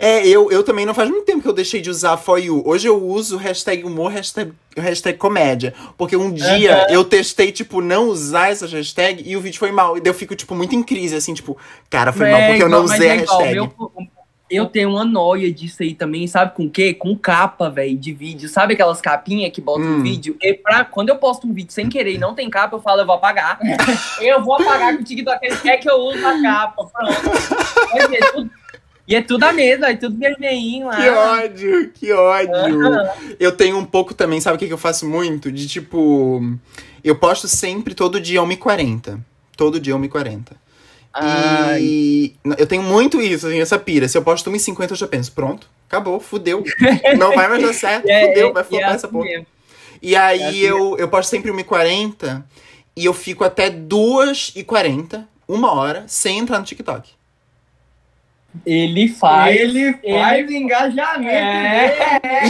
[0.02, 2.60] É, eu, eu também não faz muito tempo que eu deixei de usar For You.
[2.66, 5.72] Hoje eu uso hashtag humor, hashtag, hashtag comédia.
[5.96, 6.94] Porque um dia uhum.
[6.94, 9.96] eu testei, tipo, não usar essas hashtags e o vídeo foi mal.
[9.96, 11.56] E daí eu fico, tipo, muito em crise, assim, tipo,
[11.88, 13.52] cara, foi é, mal porque eu não usei é a hashtag.
[13.52, 14.08] Igual, meu,
[14.50, 16.92] eu tenho uma noia disso aí também, sabe com o quê?
[16.92, 18.48] Com capa, velho, de vídeo.
[18.48, 20.02] Sabe aquelas capinhas que botam hum.
[20.02, 20.36] vídeo?
[20.42, 23.02] E pra, quando eu posto um vídeo sem querer e não tem capa, eu falo,
[23.02, 23.60] eu vou apagar.
[24.20, 26.86] eu vou apagar com o TikTok, ele quer que eu use a capa.
[26.86, 28.10] Pronto.
[28.10, 28.50] Ver, tudo
[29.12, 30.96] e é tudo a mesma, é tudo vermelhinho lá.
[30.96, 32.88] Que ódio, que ódio.
[33.38, 35.52] Eu tenho um pouco também, sabe o que, que eu faço muito?
[35.52, 36.42] De tipo.
[37.04, 39.20] Eu posto sempre todo dia 1h40.
[39.54, 40.52] Todo dia 1h40.
[41.12, 41.82] Ai.
[41.82, 44.08] E eu tenho muito isso, assim, essa pira.
[44.08, 46.64] Se eu posto 1,50, eu já penso, pronto, acabou, fudeu.
[47.18, 49.28] Não vai mais dar certo, é, fudeu, vai flopar é essa assim porra.
[49.28, 49.46] Mesmo.
[50.00, 52.42] E aí é assim eu, eu posto sempre 1,40
[52.96, 57.10] e eu fico até 2h40, uma hora, sem entrar no TikTok.
[58.66, 59.58] Ele faz.
[59.58, 60.56] Ele faz ele...
[60.56, 61.28] engajamento.
[61.28, 62.42] É.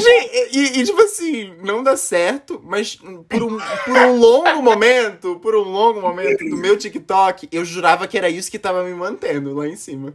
[0.53, 5.55] E, e, tipo assim, não dá certo, mas por um, por um longo momento, por
[5.55, 9.55] um longo momento do meu TikTok, eu jurava que era isso que tava me mantendo
[9.55, 10.15] lá em cima.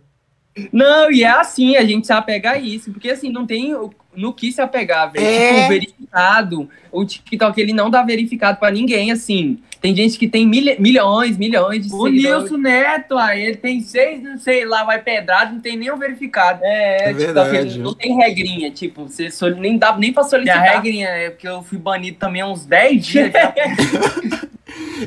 [0.72, 3.76] Não, e é assim, a gente se apega a isso, porque assim, não tem
[4.16, 5.26] no que se apegar, velho.
[5.26, 5.54] É.
[5.54, 6.70] Tipo, verificado.
[6.92, 9.60] O TikTok, ele não dá verificado para ninguém, assim.
[9.80, 12.52] Tem gente que tem mil, milhões, milhões de o seguidores.
[12.52, 15.92] O Nilson Neto, aí ele tem seis, não sei lá, vai pedrado, não tem nem
[15.92, 16.62] o verificado.
[16.64, 20.66] É, é TikTok, não tem regrinha, tipo, você nem dá nem pra solicitar.
[20.66, 23.32] E a regrinha é porque eu fui banido também há uns 10 dias.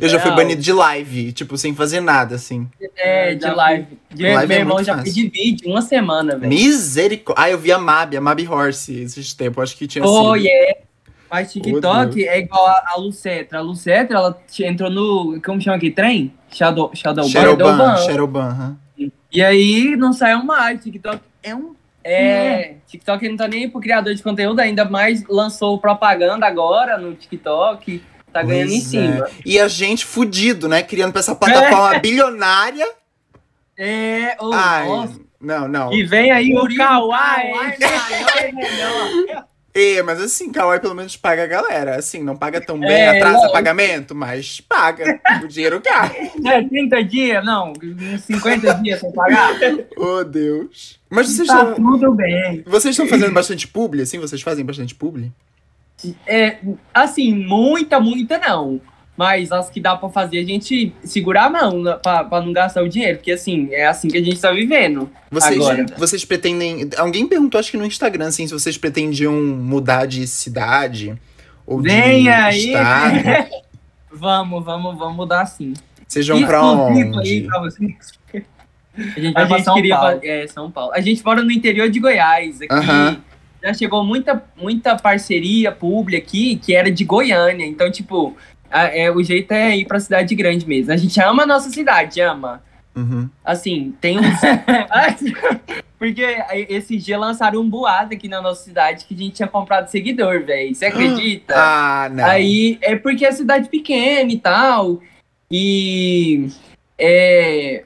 [0.00, 2.68] eu já fui banido de live, tipo, sem fazer nada, assim.
[2.96, 3.98] É, de live.
[4.10, 6.48] De, live meu é irmão já de vídeo, uma semana, velho.
[6.48, 7.44] Misericórdia.
[7.44, 10.46] Ah, eu vi a Mab, a Mab Horse esses tempos, acho que tinha oh, sido.
[10.46, 10.80] Yeah.
[11.30, 13.58] Mas TikTok é igual a, a Lucetra.
[13.58, 15.40] A Lucetra, ela entrou no.
[15.40, 15.90] Como chama aqui?
[15.90, 16.34] Trem?
[16.50, 17.30] Shadow, Shadowban?
[17.30, 17.96] Shadowban.
[17.98, 18.76] Shadowban,
[19.32, 20.82] E aí não saiu mais.
[20.82, 21.74] TikTok é um.
[22.02, 27.14] É, TikTok não tá nem pro criador de conteúdo, ainda mais lançou propaganda agora no
[27.14, 28.02] TikTok.
[28.32, 29.26] Tá ganhando pois em cima.
[29.26, 29.30] É.
[29.44, 30.82] E a gente fudido, né?
[30.82, 32.88] Criando pra essa plataforma bilionária.
[33.78, 35.20] É, oh, Ai, nossa.
[35.40, 35.92] Não, não.
[35.92, 37.52] E vem aí o Kawaii.
[39.72, 41.96] É, mas assim, Kawaii pelo menos paga a galera.
[41.96, 43.52] Assim, não paga tão bem, é, atrasa não.
[43.52, 45.20] pagamento, mas paga.
[45.44, 46.32] o dinheiro cai.
[46.44, 47.72] É, 30 dias, não,
[48.26, 49.52] 50 dias sem pagar.
[49.96, 50.98] Oh, Deus.
[51.08, 51.74] Mas vocês tá estão.
[51.74, 52.64] tudo bem.
[52.66, 54.18] Vocês estão fazendo bastante publi, assim?
[54.18, 55.32] Vocês fazem bastante publi?
[56.26, 56.58] É,
[56.94, 58.80] assim, muita, muita não.
[59.16, 62.88] Mas as que dá para fazer, a gente segurar a mão para não gastar o
[62.88, 63.18] dinheiro.
[63.18, 65.10] Porque, assim, é assim que a gente tá vivendo.
[65.30, 65.86] Vocês, agora.
[65.98, 66.88] vocês pretendem.
[66.96, 71.14] Alguém perguntou, acho que no Instagram, assim, se vocês pretendiam mudar de cidade
[71.66, 72.66] ou Vem de aí.
[72.68, 73.50] estado.
[74.10, 75.74] vamos, vamos, vamos mudar sim.
[76.08, 77.18] Sejam pra onde?
[77.18, 77.94] Aí pra vocês.
[78.96, 80.20] A gente vai a gente São queria Paulo.
[80.22, 80.92] É, São Paulo.
[80.92, 82.60] A gente mora no interior de Goiás.
[82.60, 83.20] Aqui uh -huh.
[83.62, 87.66] Já chegou muita, muita parceria pública aqui que era de Goiânia.
[87.66, 88.36] Então, tipo,
[88.70, 90.92] é, o jeito é ir pra cidade grande mesmo.
[90.92, 92.62] A gente ama a nossa cidade, ama.
[92.94, 93.28] Uhum.
[93.44, 94.40] Assim, tem uns.
[95.98, 96.22] porque
[96.68, 100.44] esse dia lançaram um boato aqui na nossa cidade que a gente tinha comprado seguidor,
[100.44, 100.74] velho.
[100.74, 101.54] Você acredita?
[101.60, 102.24] Ah, não.
[102.24, 105.00] Aí é porque é cidade pequena e tal.
[105.50, 106.48] E.
[106.98, 107.84] É.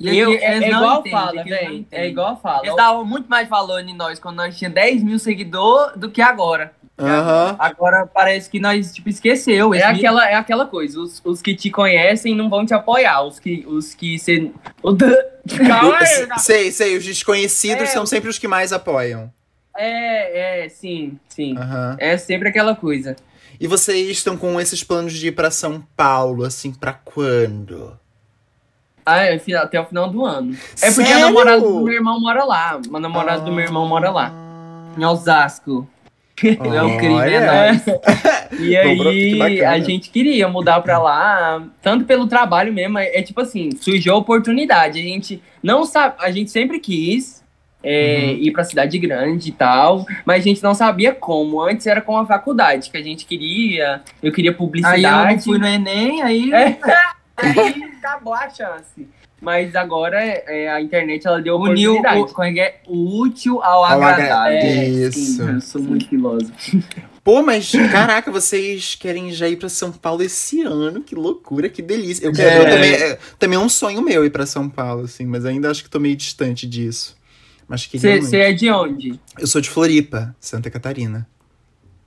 [0.00, 1.86] E eu, é, é igual fala, velho.
[1.90, 2.62] É igual fala.
[2.64, 6.22] Eles davam muito mais valor em nós quando nós tínhamos 10 mil seguidores do que
[6.22, 6.72] agora.
[6.98, 7.56] Uhum.
[7.58, 9.74] Agora parece que nós, tipo, esqueceu.
[9.74, 11.00] É aquela, é aquela coisa.
[11.00, 13.22] Os, os que te conhecem não vão te apoiar.
[13.22, 14.50] Os que os que cê...
[15.66, 16.96] Calma aí, Sei, sei.
[16.96, 19.30] Os desconhecidos é, são sempre os que mais apoiam.
[19.76, 21.56] É, é, sim, sim.
[21.56, 21.96] Uhum.
[21.98, 23.16] É sempre aquela coisa.
[23.58, 27.98] E vocês estão com esses planos de ir para São Paulo, assim, para quando?
[29.10, 30.56] Ah, é até o final do ano.
[30.80, 31.16] É porque Sério?
[31.16, 32.80] a namorada do meu irmão mora lá.
[32.92, 33.44] A namorada ah.
[33.44, 34.32] do meu irmão mora lá.
[34.96, 35.88] Em Osasco.
[36.42, 37.84] Oh, é o crime, é nóis.
[38.58, 43.70] E aí, a gente queria mudar pra lá, tanto pelo trabalho mesmo, é, tipo assim,
[43.80, 44.98] surgiu a oportunidade.
[44.98, 47.44] A gente não sabe, a gente sempre quis
[47.82, 48.42] é, uhum.
[48.42, 51.62] ir pra cidade grande e tal, mas a gente não sabia como.
[51.62, 55.06] Antes era com a faculdade que a gente queria, eu queria publicidade.
[55.06, 56.76] Aí eu fui no Enem, aí, é.
[57.36, 59.06] aí acabou a chance.
[59.40, 62.58] Mas agora é, a internet ela deu Uniu oportunidade.
[62.58, 62.80] O, é, é?
[62.86, 64.58] o útil ao, ao agradável.
[64.58, 65.36] É, Isso.
[65.36, 66.52] Sim, eu sou muito filósofo.
[67.24, 71.02] Pô, mas caraca, vocês querem já ir para São Paulo esse ano?
[71.02, 72.24] Que loucura, que delícia.
[72.24, 72.70] Eu, quero, é.
[72.70, 75.84] também, é, também é um sonho meu ir para São Paulo, assim, mas ainda acho
[75.84, 77.16] que tô meio distante disso.
[77.68, 79.20] Mas Você é de onde?
[79.38, 81.28] Eu sou de Floripa, Santa Catarina.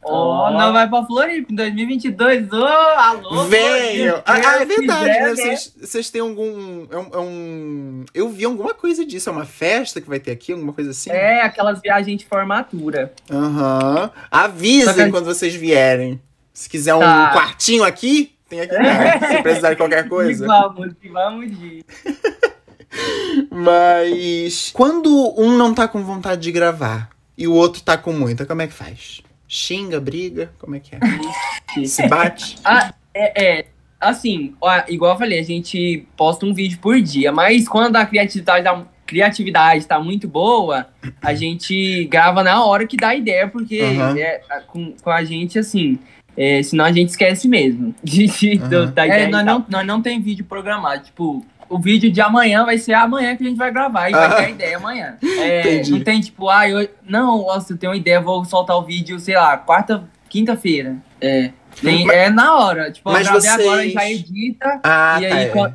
[0.06, 2.52] Oh, não vai pra Floripa em 2022.
[2.52, 3.44] Ô, oh, alô!
[3.46, 4.22] Venho!
[4.26, 5.52] Ah, é verdade, quiser, né?
[5.52, 5.58] né?
[5.82, 6.88] Vocês têm algum.
[6.90, 9.30] É um, é um, Eu vi alguma coisa disso.
[9.30, 11.10] É uma festa que vai ter aqui, alguma coisa assim?
[11.10, 13.14] É, aquelas viagens de formatura.
[13.32, 14.04] Aham.
[14.04, 14.10] Uhum.
[14.30, 15.12] Avisem que...
[15.12, 16.22] quando vocês vierem.
[16.54, 17.32] Se quiser um tá.
[17.34, 18.76] quartinho aqui, tem aqui.
[18.76, 19.20] Né?
[19.38, 20.46] Se precisar de qualquer coisa.
[20.46, 21.84] Vamos, vamos ir.
[23.50, 28.46] Mas quando um não tá com vontade de gravar e o outro tá com muita,
[28.46, 29.22] como é que faz?
[29.54, 30.52] Xinga, briga?
[30.58, 31.00] Como é que é?
[31.86, 32.58] Se bate?
[32.66, 33.66] Ah, é, é,
[34.00, 38.06] assim, ó, igual eu falei, a gente posta um vídeo por dia, mas quando a
[38.06, 40.88] criatividade, a criatividade tá muito boa,
[41.22, 44.18] a gente grava na hora que dá ideia, porque uhum.
[44.18, 46.00] é, com, com a gente, assim,
[46.36, 48.92] é, senão a gente esquece mesmo de, de, uhum.
[48.92, 49.26] da ideia.
[49.26, 52.94] É, nós, não, nós não tem vídeo programado, tipo, o vídeo de amanhã vai ser
[52.94, 54.28] amanhã que a gente vai gravar e ah.
[54.28, 55.18] vai ter a ideia amanhã.
[55.44, 58.84] É, não tem tipo, ah, eu, não, nossa, eu tenho uma ideia, vou soltar o
[58.84, 60.96] vídeo, sei lá, quarta, quinta-feira.
[61.20, 61.52] É.
[61.82, 62.92] Tem, mas, é na hora.
[62.92, 63.68] Tipo, mas eu gravei vocês...
[63.68, 64.80] agora, já edita.
[64.84, 65.74] Ah, e tá, aí, é.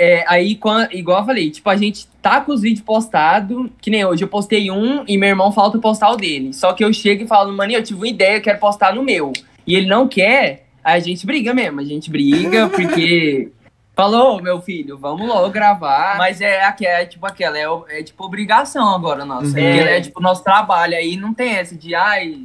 [0.00, 3.90] É, aí, quando, igual eu falei, tipo, a gente tá com os vídeos postados, que
[3.90, 6.52] nem hoje eu postei um e meu irmão falta postar o dele.
[6.52, 9.02] Só que eu chego e falo, mano, eu tive uma ideia, eu quero postar no
[9.02, 9.32] meu.
[9.66, 13.50] E ele não quer, a gente briga mesmo, a gente briga, porque
[13.98, 16.16] falou, meu filho, vamos logo gravar.
[16.18, 19.48] Mas é, é tipo aquela, é, é tipo obrigação agora nossa.
[19.48, 19.58] Uhum.
[19.58, 22.44] É, é tipo nosso trabalho, aí não tem essa de, ai,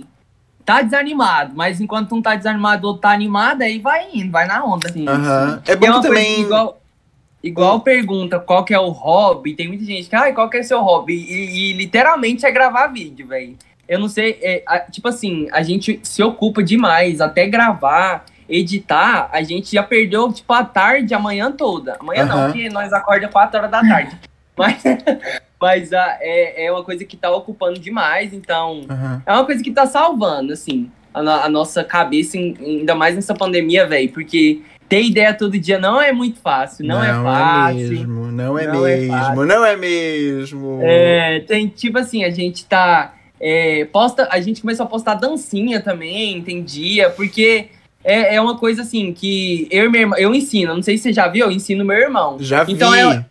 [0.66, 4.48] tá desanimado, mas enquanto um tá desanimado, o outro tá animado, aí vai indo, vai
[4.48, 4.90] na onda.
[4.90, 5.62] Assim, uhum.
[5.68, 6.42] É bom é também...
[6.42, 6.80] Igual,
[7.44, 10.64] Igual pergunta qual que é o hobby, tem muita gente que, ai, qual que é
[10.64, 11.14] seu hobby?
[11.14, 13.58] E, e literalmente é gravar vídeo, velho.
[13.86, 19.30] Eu não sei, é, a, tipo assim, a gente se ocupa demais, até gravar, editar,
[19.32, 21.98] a gente já perdeu, tipo, a tarde, a manhã toda.
[22.00, 22.30] Amanhã uhum.
[22.30, 24.18] não, porque nós acorda 4 horas da tarde.
[24.58, 24.84] mas
[25.64, 29.22] mas a, é, é uma coisa que tá ocupando demais, então uhum.
[29.26, 33.88] é uma coisa que tá salvando, assim, a, a nossa cabeça, ainda mais nessa pandemia,
[33.88, 37.80] velho, porque ter ideia todo dia não é muito fácil, não, é não é fácil.
[37.80, 40.80] É mesmo, não é não é mesmo, é não é mesmo.
[40.82, 43.14] É, tem tipo assim, a gente tá.
[43.40, 47.70] É, posta, a gente começou a postar dancinha também, tem dia, porque
[48.04, 51.04] é, é uma coisa assim que eu e meu irmão, eu ensino, não sei se
[51.04, 52.38] você já viu, eu ensino meu irmão.
[52.40, 53.26] Já então vi.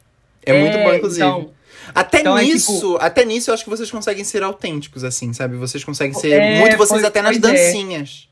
[0.47, 1.27] É, é muito bom, inclusive.
[1.27, 1.51] Então,
[1.95, 2.97] até então nisso, é tipo...
[2.97, 5.57] até nisso eu acho que vocês conseguem ser autênticos, assim, sabe?
[5.57, 8.29] Vocês conseguem ser é, muito vocês pois, até nas dancinhas.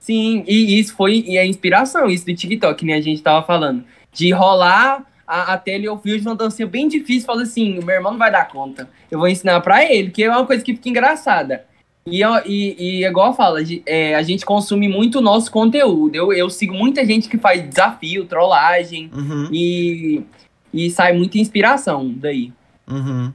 [0.00, 2.94] Sim, e isso foi e a inspiração, isso do TikTok, né?
[2.94, 3.84] A gente tava falando.
[4.10, 7.84] De rolar a, a tela e eu fiz uma dancinha bem difícil, falei assim, o
[7.84, 8.88] meu irmão não vai dar conta.
[9.10, 11.66] Eu vou ensinar para ele, que é uma coisa que fica engraçada.
[12.10, 16.14] E, e, e igual fala, é, a gente consome muito o nosso conteúdo.
[16.14, 19.48] Eu, eu sigo muita gente que faz desafio, trollagem, uhum.
[19.52, 20.22] e,
[20.72, 22.52] e sai muita inspiração daí.
[22.88, 23.32] Uhum.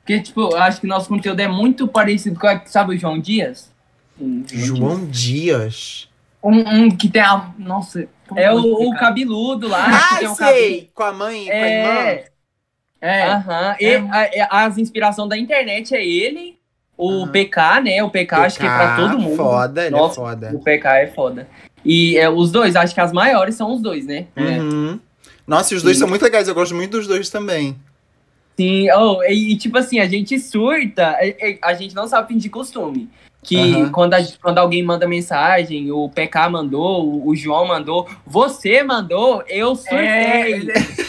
[0.00, 3.72] Porque, tipo, eu acho que nosso conteúdo é muito parecido com, sabe, o João Dias?
[4.46, 6.08] João Dias.
[6.42, 7.52] Um, um, que tem a.
[7.56, 8.08] Nossa.
[8.34, 9.86] É o, o, cabeludo lá.
[9.86, 10.28] Ah, sei!
[10.28, 10.88] Um cabelo...
[10.94, 11.58] Com a mãe, é...
[11.58, 12.32] com a irmã.
[13.00, 13.76] É, aham.
[13.80, 14.38] É.
[14.38, 14.48] é.
[14.48, 16.56] as inspirações da internet é ele,
[17.02, 18.02] o PK, né?
[18.02, 19.36] O PK, PK, acho que é pra todo mundo.
[19.36, 20.50] Foda, ele é Nossa, é foda.
[20.54, 21.48] O PK é foda.
[21.84, 24.26] E é, os dois, acho que as maiores são os dois, né?
[24.36, 25.00] Uhum.
[25.46, 26.00] Nossa, e os dois Sim.
[26.00, 27.76] são muito legais, eu gosto muito dos dois também.
[28.56, 31.16] Sim, oh, e, e tipo assim, a gente surta,
[31.62, 33.10] a gente não sabe fingir costume.
[33.42, 33.90] Que uhum.
[33.90, 39.42] quando, a, quando alguém manda mensagem, o PK mandou, o, o João mandou, você mandou,
[39.48, 39.98] eu surtei.
[39.98, 40.60] É.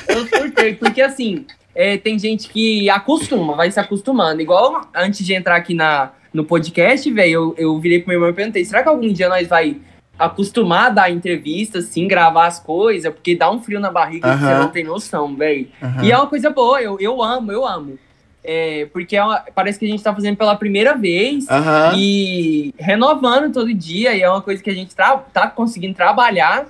[0.08, 4.42] Eu surtei, porque assim, é, tem gente que acostuma, vai se acostumando.
[4.42, 8.30] Igual antes de entrar aqui na, no podcast, velho, eu, eu virei pro meu irmão
[8.30, 9.78] e perguntei, será que algum dia nós vai
[10.18, 13.12] acostumar a dar entrevista, assim, gravar as coisas?
[13.12, 14.38] Porque dá um frio na barriga uhum.
[14.38, 15.68] que você não tem noção, velho.
[15.82, 16.04] Uhum.
[16.04, 17.98] E é uma coisa boa, eu, eu amo, eu amo.
[18.46, 21.98] É, porque é uma, parece que a gente está fazendo pela primeira vez uhum.
[21.98, 26.68] e renovando todo dia, e é uma coisa que a gente tá conseguindo trabalhar.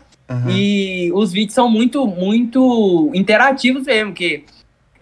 [0.50, 4.44] E os vídeos são muito, muito interativos mesmo, que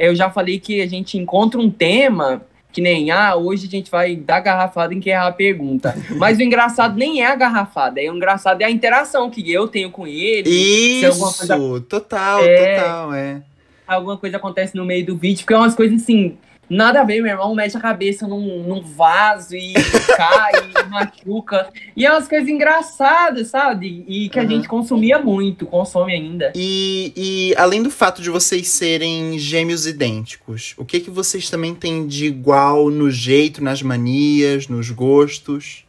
[0.01, 3.91] eu já falei que a gente encontra um tema que nem, ah, hoje a gente
[3.91, 5.93] vai dar garrafada em que errar a pergunta.
[6.17, 9.67] Mas o engraçado nem é a garrafada, é o engraçado é a interação que eu
[9.67, 10.49] tenho com ele.
[10.49, 13.41] Isso, coisa, total, é, total, é.
[13.85, 16.37] Alguma coisa acontece no meio do vídeo, porque é umas coisas assim,
[16.71, 19.73] Nada a ver, meu irmão mete a cabeça num, num vaso e
[20.15, 21.67] cai e machuca.
[21.97, 24.05] E é umas coisas engraçadas, sabe?
[24.07, 26.53] E que a gente consumia muito, consome ainda.
[26.55, 31.75] E, e além do fato de vocês serem gêmeos idênticos, o que que vocês também
[31.75, 35.83] têm de igual no jeito, nas manias, nos gostos?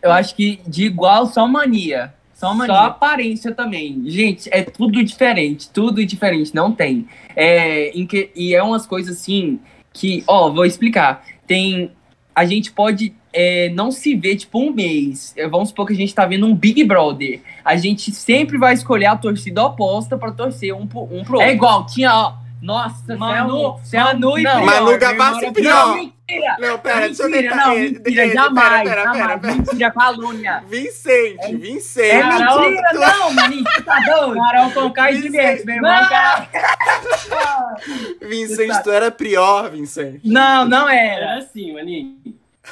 [0.00, 2.14] Eu acho que de igual só mania.
[2.32, 2.74] Só, mania.
[2.74, 4.02] Só aparência também.
[4.06, 5.68] Gente, é tudo diferente.
[5.68, 6.54] Tudo diferente.
[6.54, 7.06] Não tem.
[7.36, 9.60] É, em que, e é umas coisas assim
[9.92, 11.24] que, ó, vou explicar.
[11.46, 11.92] Tem.
[12.34, 15.34] A gente pode é, não se ver, tipo, um mês.
[15.36, 17.40] É, vamos supor que a gente tá vendo um Big Brother.
[17.64, 21.40] A gente sempre vai escolher a torcida oposta para torcer um, um pro outro.
[21.40, 22.34] É igual, tinha, ó.
[22.60, 25.98] Nossa, Manu, Manu e não, Manu Gavassi pior.
[26.30, 26.56] Mentira.
[26.58, 27.56] Não, pera, deixa eu tentar.
[27.56, 28.88] Não, mentira, jamais.
[28.88, 29.54] Pera, pera, pera, pera.
[29.54, 30.62] Mentira, calúnia.
[30.66, 32.10] Vicente, é, Vicente.
[32.10, 32.98] É mentira, tu...
[32.98, 34.40] não, maninho, tu tá doido?
[34.40, 35.90] Carol Conká e Juliette, meu irmão.
[38.22, 40.20] Vicente, tu era pior, Vicente.
[40.24, 41.10] Não, não era.
[41.10, 42.16] Era assim, maninho.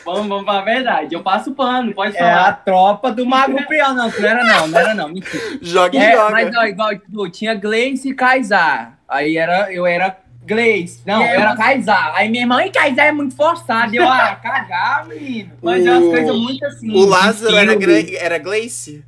[0.04, 1.14] Vamos, vamos pra verdade.
[1.14, 2.30] Eu passo pano, pode falar.
[2.30, 3.94] É a tropa do Mago Pior.
[3.94, 5.58] Não, não era não, não era não, mentira.
[5.60, 6.30] Joga e é, joga.
[6.30, 8.98] Mas, ó, igual, tipo, tinha Gleice e Kaysar.
[9.08, 10.16] Aí era, eu era
[10.48, 11.02] Gleice.
[11.06, 12.12] Não, eu era Kaysar.
[12.14, 13.94] Aí minha irmã, e Kaysar é muito forçado.
[13.94, 15.52] Eu, ah, cagar, menino.
[15.62, 15.88] Mas o...
[15.88, 16.90] é umas coisas muito assim.
[16.90, 17.72] O Lázaro era,
[18.18, 19.04] era Gleice?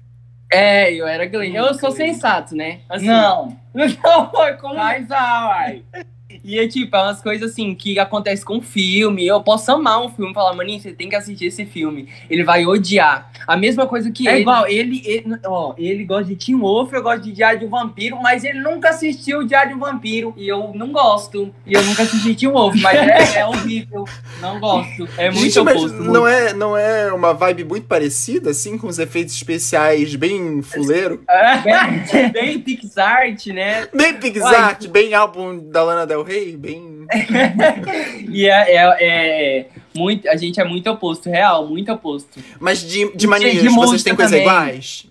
[0.53, 1.55] É, eu era Glee.
[1.55, 2.81] Eu sou sensato, né?
[2.89, 3.57] Assim, não.
[3.73, 4.75] Não, como...
[4.75, 5.85] Mas, vai.
[6.43, 9.27] E é tipo, é umas coisas assim que acontece com filme.
[9.27, 12.09] Eu posso amar um filme e falar, maninho, você tem que assistir esse filme.
[12.29, 13.31] Ele vai odiar.
[13.47, 14.39] A mesma coisa que é ele.
[14.39, 17.67] É igual, ele, ele, ó, ele gosta de Teen Wolf, eu gosto de Diário de
[17.67, 20.35] um Vampiro, mas ele nunca assistiu Diário de um Vampiro.
[20.37, 21.53] E eu não gosto.
[21.67, 22.97] E eu nunca assisti Teen Wolf, mas
[23.35, 24.05] é, é horrível.
[24.41, 25.09] Não gosto.
[25.17, 26.03] É muito Gente, oposto.
[26.03, 31.23] Não, é, não é uma vibe muito parecida, assim, com os efeitos especiais bem fuleiro?
[31.29, 31.57] É,
[32.11, 33.89] bem, bem Pixart, né?
[33.95, 37.07] Bem Pixart, bem álbum da Lana Del Rey, bem.
[38.31, 42.41] e é, é, é, muito, a gente é muito oposto, real, muito oposto.
[42.59, 45.07] Mas de, de manias, de vocês têm coisas iguais?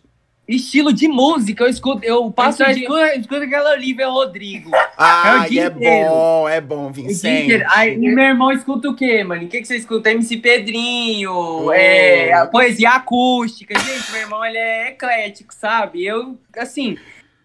[0.48, 4.72] Estilo de música, eu escuto, eu passo eu escuto, escuto aquela Olivia Rodrigo.
[4.98, 7.62] Ah, é, é bom, é bom, Vincent.
[7.70, 9.44] Aí, e meu irmão escuta o quê, mano?
[9.44, 10.10] O que, que você escuta?
[10.10, 11.72] MC Pedrinho, oh.
[11.72, 13.78] é, poesia acústica.
[13.78, 16.04] Gente, meu irmão, ele é eclético, sabe?
[16.04, 16.98] Eu, assim,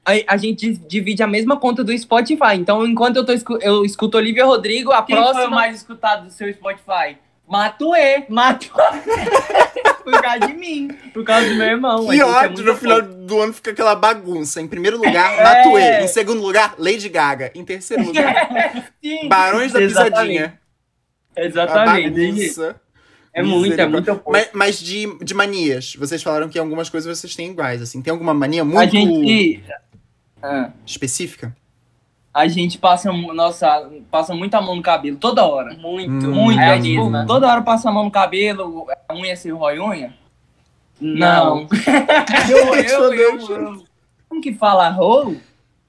[0.05, 2.55] a, a, gente divide a mesma conta do Spotify.
[2.57, 5.40] Então, enquanto eu, tô, eu escuto Olivia Rodrigo, a Quem próxima.
[5.40, 7.17] foi o mais escutado do seu Spotify?
[7.49, 8.25] Matuê.
[8.29, 8.71] Matuê.
[10.05, 10.88] por causa de mim.
[11.12, 12.07] Por causa do meu irmão.
[12.07, 14.61] Que é ódio, é no final do ano fica aquela bagunça.
[14.61, 15.43] Em primeiro lugar, é.
[15.43, 16.05] Matuê.
[16.05, 17.51] Em segundo lugar, Lady Gaga.
[17.55, 19.29] Em terceiro lugar, Sim.
[19.29, 20.12] Barões da Exatamente.
[20.12, 20.61] Pisadinha.
[21.37, 22.75] Exatamente.
[23.35, 27.35] É muito, é muito Mas, mas, de, de manias, vocês falaram que algumas coisas vocês
[27.35, 28.01] têm iguais, assim.
[28.01, 28.79] Tem alguma mania muito...
[28.79, 29.64] A gente
[30.44, 30.70] ah.
[30.85, 31.57] Específica?
[32.33, 35.75] A gente passa, nossa, passa muita mão no cabelo toda hora.
[35.75, 36.33] Muito, hum.
[36.33, 36.61] muito.
[36.61, 40.12] É, tipo, toda hora passa a mão no cabelo, a unha se rói unha?
[41.01, 41.66] Não.
[42.51, 43.85] eu, eu, eu, eu,
[44.29, 45.37] Como que fala rou?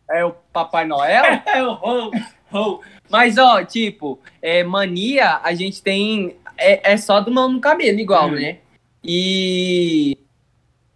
[0.09, 1.41] É o Papai Noel?
[1.45, 2.11] é o rou,
[2.51, 2.81] rou.
[3.09, 6.37] Mas, ó, tipo, é, mania, a gente tem.
[6.57, 8.35] É, é só do mão no cabelo, igual, hum.
[8.35, 8.57] né?
[9.03, 10.17] E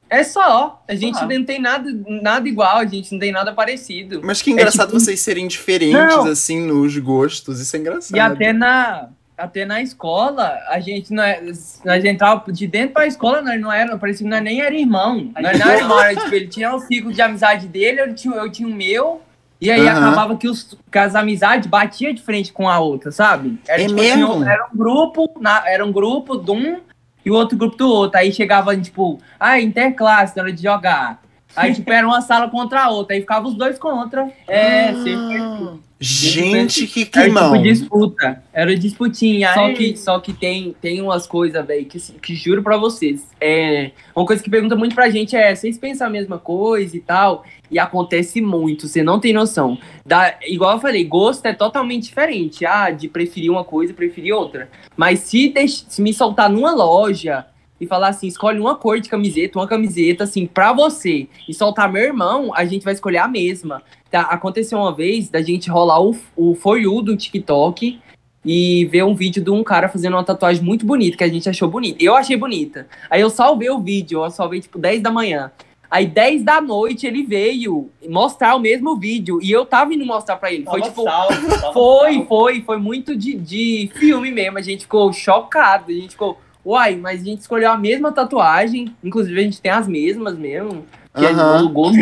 [0.09, 0.83] é só.
[0.87, 1.27] A gente ah.
[1.27, 4.21] não tem nada, nada igual, a gente não tem nada parecido.
[4.23, 4.99] Mas que engraçado é, tipo...
[4.99, 6.25] vocês serem diferentes, não.
[6.25, 7.59] assim, nos gostos.
[7.59, 8.17] Isso é engraçado.
[8.17, 11.39] E até na, até na escola, a gente não é.
[11.85, 15.31] Nós entrava de dentro pra escola, nós não era, parecia que nós nem era irmão.
[15.39, 18.35] Nós não era irmão, era, tipo, ele tinha o ciclo de amizade dele, eu tinha,
[18.35, 19.21] eu tinha o meu.
[19.61, 19.89] E aí uhum.
[19.89, 23.59] acabava que, os, que as amizades batiam de frente com a outra, sabe?
[23.67, 24.33] Era, é tipo, assim, mesmo?
[24.33, 26.79] Assim, era um grupo, na, era um grupo de um
[27.25, 28.17] e o outro grupo do outro.
[28.17, 31.21] Aí chegava, tipo, ah, interclasse na hora de jogar.
[31.55, 33.15] Aí, tipo, era uma sala contra a outra.
[33.15, 34.31] Aí ficava os dois contra.
[34.47, 35.79] É, sempre.
[36.01, 37.53] Gente, que climão.
[37.53, 38.43] Era tipo disputa.
[38.53, 39.53] Era disputinha.
[39.53, 43.27] Só que, só que tem, tem umas coisas, velho, que, que juro pra vocês.
[43.41, 47.01] É, uma coisa que pergunta muito pra gente é: vocês pensam a mesma coisa e
[47.01, 47.43] tal?
[47.69, 49.77] E acontece muito, você não tem noção.
[50.05, 52.65] Da, igual eu falei, gosto é totalmente diferente.
[52.65, 54.69] Ah, de preferir uma coisa, preferir outra.
[54.95, 57.45] Mas se, deix, se me soltar numa loja
[57.79, 61.91] e falar assim, escolhe uma cor de camiseta, uma camiseta, assim, pra você, e soltar
[61.91, 63.81] meu irmão, a gente vai escolher a mesma.
[64.11, 67.99] Tá, aconteceu uma vez da gente rolar o, o For You do TikTok
[68.43, 71.49] e ver um vídeo de um cara fazendo uma tatuagem muito bonita, que a gente
[71.49, 72.03] achou bonita.
[72.03, 72.87] Eu achei bonita.
[73.09, 75.51] Aí eu salvei o vídeo, eu salvei tipo 10 da manhã.
[75.91, 80.37] Aí 10 da noite ele veio mostrar o mesmo vídeo e eu tava indo mostrar
[80.37, 80.63] para ele.
[80.63, 84.59] Foi tipo, salvo, foi, foi, foi muito de, de filme mesmo.
[84.59, 88.93] A gente ficou chocado, a gente ficou, uai, mas a gente escolheu a mesma tatuagem,
[89.03, 91.93] inclusive a gente tem as mesmas mesmo, que uhum.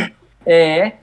[0.45, 0.93] é, é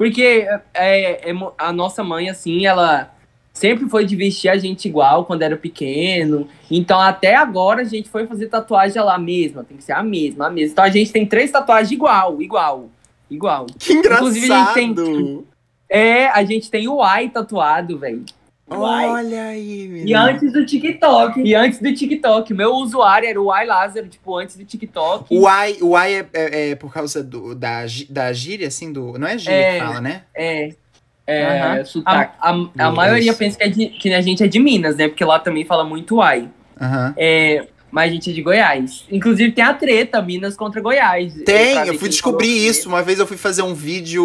[0.00, 3.12] porque é, é, a nossa mãe, assim, ela
[3.52, 6.48] sempre foi de vestir a gente igual quando era pequeno.
[6.70, 9.62] Então, até agora, a gente foi fazer tatuagem lá mesma.
[9.62, 10.72] Tem que ser a mesma, a mesma.
[10.72, 12.88] Então, a gente tem três tatuagens igual, igual,
[13.30, 13.66] igual.
[13.78, 14.28] Que engraçado!
[14.28, 15.44] Inclusive, a gente tem,
[15.86, 18.24] é, a gente tem o ai tatuado, velho.
[18.70, 20.10] Olha aí, menina.
[20.10, 21.42] E antes do TikTok.
[21.42, 22.54] E antes do TikTok.
[22.54, 25.26] Meu usuário era o I Lázaro, tipo, antes do TikTok.
[25.28, 29.18] O I, o I é, é, é por causa do, da, da gíria, assim, do.
[29.18, 30.22] Não é gíria é, que fala, né?
[30.34, 30.70] É.
[31.26, 32.02] É, uhum.
[32.06, 35.06] a, a, a maioria pensa que, é de, que a gente é de Minas, né?
[35.06, 36.48] Porque lá também fala muito I.
[36.80, 37.14] Uhum.
[37.16, 39.04] É, mas a gente é de Goiás.
[39.10, 41.32] Inclusive tem a treta, Minas contra Goiás.
[41.44, 42.88] Tem, eu fui descobrir isso.
[42.88, 44.24] Uma vez eu fui fazer um vídeo,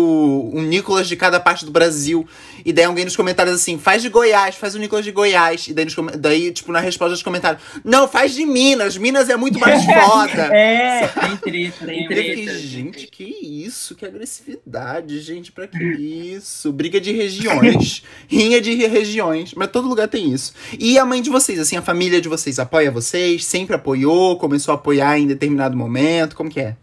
[0.54, 2.28] um Nicolas de cada parte do Brasil.
[2.66, 5.68] E daí alguém nos comentários assim, faz de Goiás, faz o Nicolas de Goiás.
[5.68, 9.36] E daí, nos, daí tipo, na resposta dos comentários, não, faz de Minas, Minas é
[9.36, 10.56] muito mais foda.
[10.56, 12.58] é, tem treta, tem treta.
[12.58, 16.72] gente, que isso, que agressividade, gente, pra que isso?
[16.72, 20.54] Briga de regiões, rinha de regiões, mas todo lugar tem isso.
[20.80, 23.46] E a mãe de vocês, assim, a família de vocês apoia vocês?
[23.58, 24.38] Sempre apoiou?
[24.38, 26.36] Começou a apoiar em determinado momento?
[26.36, 26.76] Como que é?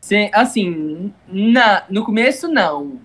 [0.00, 3.00] Sim, assim, na, no começo não.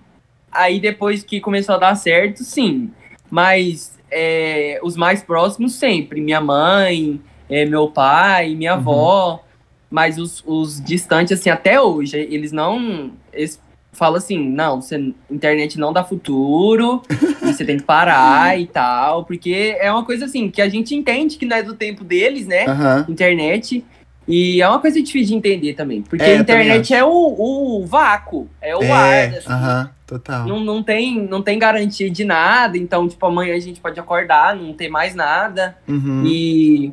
[0.52, 2.92] Aí depois que começou a dar certo, sim.
[3.30, 6.22] Mas é, os mais próximos sempre.
[6.22, 8.80] Minha mãe, é, meu pai, minha uhum.
[8.80, 9.44] avó.
[9.90, 13.12] mas os, os distantes, assim, até hoje, eles não.
[13.34, 13.60] Eles
[13.96, 17.02] falam assim: não, você, internet não dá futuro,
[17.42, 21.38] você tem que parar e tal, porque é uma coisa assim que a gente entende
[21.38, 22.66] que não é do tempo deles, né?
[22.68, 23.06] Aham.
[23.10, 23.84] Internet.
[24.28, 26.02] E é uma coisa difícil de entender também.
[26.02, 29.36] Porque É, a internet é o, o vácuo, é o É, ar.
[29.36, 29.48] assim.
[29.52, 30.48] aham, total.
[30.48, 34.56] Não, não, tem, não tem garantia de nada, então, tipo, amanhã a gente pode acordar,
[34.56, 35.78] não ter mais nada.
[35.88, 36.24] Uhum.
[36.26, 36.92] E,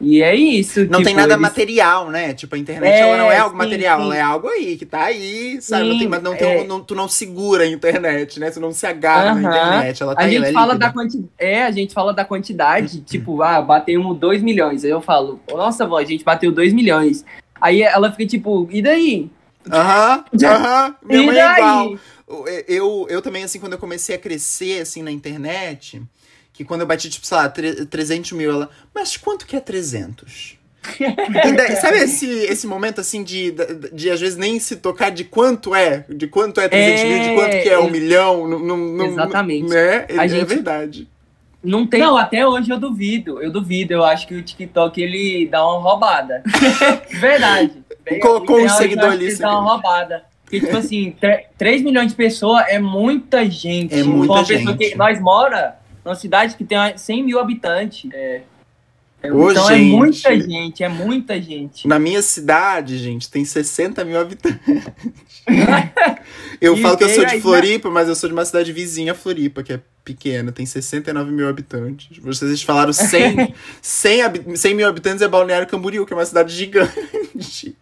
[0.00, 0.80] e é isso.
[0.80, 2.34] Não tipo, tem nada eles- material, né?
[2.34, 4.04] Tipo, a internet É, ela não é algo sim, material, sim.
[4.04, 5.84] ela é algo aí, que tá aí, sabe?
[5.84, 6.64] não Sim, tem, mas não tem, é.
[6.66, 8.50] não- tu não segura a internet, né?
[8.50, 9.46] Tu não se agarra na Aham.
[9.48, 10.86] internet, ela tá A aí, gente é fala líquida.
[10.86, 11.30] da quantidade.
[11.38, 14.84] É, a gente fala da quantidade, tipo, ah, batemos 2 milhões.
[14.84, 17.24] Aí eu falo, nossa, vó, a gente bateu 2 milhões.
[17.60, 19.30] Aí ela fica tipo, e daí?
[19.70, 21.54] Aham, aham, minha e mãe é daí?
[21.54, 21.98] igual.
[22.68, 26.02] Eu, eu também, assim, quando eu comecei a crescer, assim, na internet,
[26.56, 29.60] que quando eu bati, tipo, sei lá, tre- 300 mil, ela, mas quanto que é
[29.60, 30.56] 300?
[31.00, 35.10] E daí, sabe esse, esse momento, assim, de, de, de, às vezes nem se tocar
[35.10, 38.46] de quanto é, de quanto é 300 mil, de quanto que é um É, milhão,
[38.48, 39.68] não, não, não- Exatamente.
[39.68, 40.06] né?
[40.08, 41.08] É, A é gente- verdade.
[41.64, 41.98] Não tem.
[42.00, 43.42] Não, até hoje eu duvido.
[43.42, 43.92] Eu duvido.
[43.92, 46.40] Eu acho que o TikTok ele dá uma roubada.
[47.10, 47.72] Verdade.
[48.04, 50.22] Bem, Colocou um seguidor ali, Ele dá uma roubada.
[50.44, 51.16] Porque, tipo assim,
[51.58, 53.92] 3 milhões de pessoas é muita gente.
[53.98, 54.90] É muita Uma pessoa gente.
[54.90, 55.76] que nós mora
[56.06, 58.08] numa cidade que tem 100 mil habitantes.
[58.14, 58.42] É.
[59.24, 59.90] Ô, então é gente.
[59.96, 61.88] muita gente, é muita gente.
[61.88, 64.60] Na minha cidade, gente, tem 60 mil habitantes.
[66.60, 68.72] eu E falo que eu sou de aí, Floripa, mas eu sou de uma cidade
[68.72, 72.18] vizinha a Floripa, que é pequena, tem 69 mil habitantes.
[72.18, 73.52] Vocês falaram 100,
[73.82, 77.74] 100, habi- 100 mil habitantes é Balneário Camboriú, que é uma cidade gigante.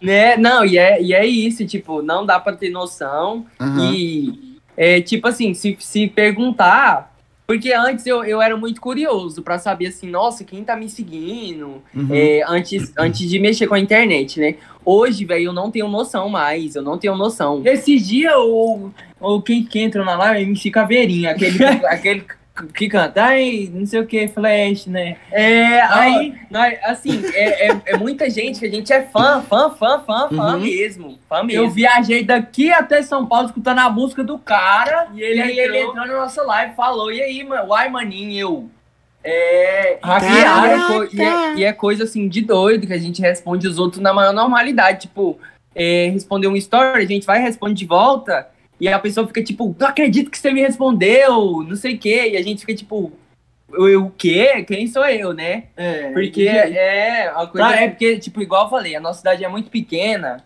[0.00, 0.38] Né?
[0.38, 3.44] Não, e é, e é isso, tipo, não dá pra ter noção.
[3.60, 3.92] Aham.
[3.92, 7.17] E, é, tipo assim, se, se perguntar.
[7.48, 11.82] Porque antes eu, eu era muito curioso pra saber assim, nossa, quem tá me seguindo?
[11.94, 12.08] Uhum.
[12.12, 14.56] É, antes, antes de mexer com a internet, né?
[14.84, 17.62] Hoje, velho, eu não tenho noção mais, eu não tenho noção.
[17.64, 22.24] Esses dias, o, o quem, quem entrou na live é MC Caveirinha, aquele, aquele
[22.74, 25.16] que canta, ai, não sei o que, Flash, né?
[25.30, 29.70] É, Aí- nós, assim, é, é, é muita gente que a gente é fã, fã,
[29.70, 30.60] fã, fã, fã Uhum.
[30.60, 31.18] mesmo.
[31.28, 31.64] Fã mesmo.
[31.64, 35.08] Eu viajei daqui até São Paulo escutando a música do cara.
[35.14, 37.88] E ele, E aí ele entrou- entrou na nossa live, falou, e aí, mano, uai,
[37.88, 38.70] maninho, eu.
[39.22, 39.98] É.
[40.02, 40.66] Hackeado.
[40.66, 43.66] E é, co- e, é, e é coisa assim de doido que a gente responde
[43.66, 45.02] os outros na maior normalidade.
[45.02, 45.38] Tipo,
[45.74, 48.48] é, responder um story, a gente vai e responde de volta.
[48.80, 52.30] E a pessoa fica tipo, não acredito que você me respondeu, não sei o quê.
[52.32, 53.12] E a gente fica tipo,
[53.72, 54.64] eu, o quê?
[54.66, 55.64] Quem sou eu, né?
[55.76, 57.66] É, Porque é uma coisa.
[57.68, 60.42] Pra- é porque, tipo, igual eu falei, a nossa cidade é muito pequena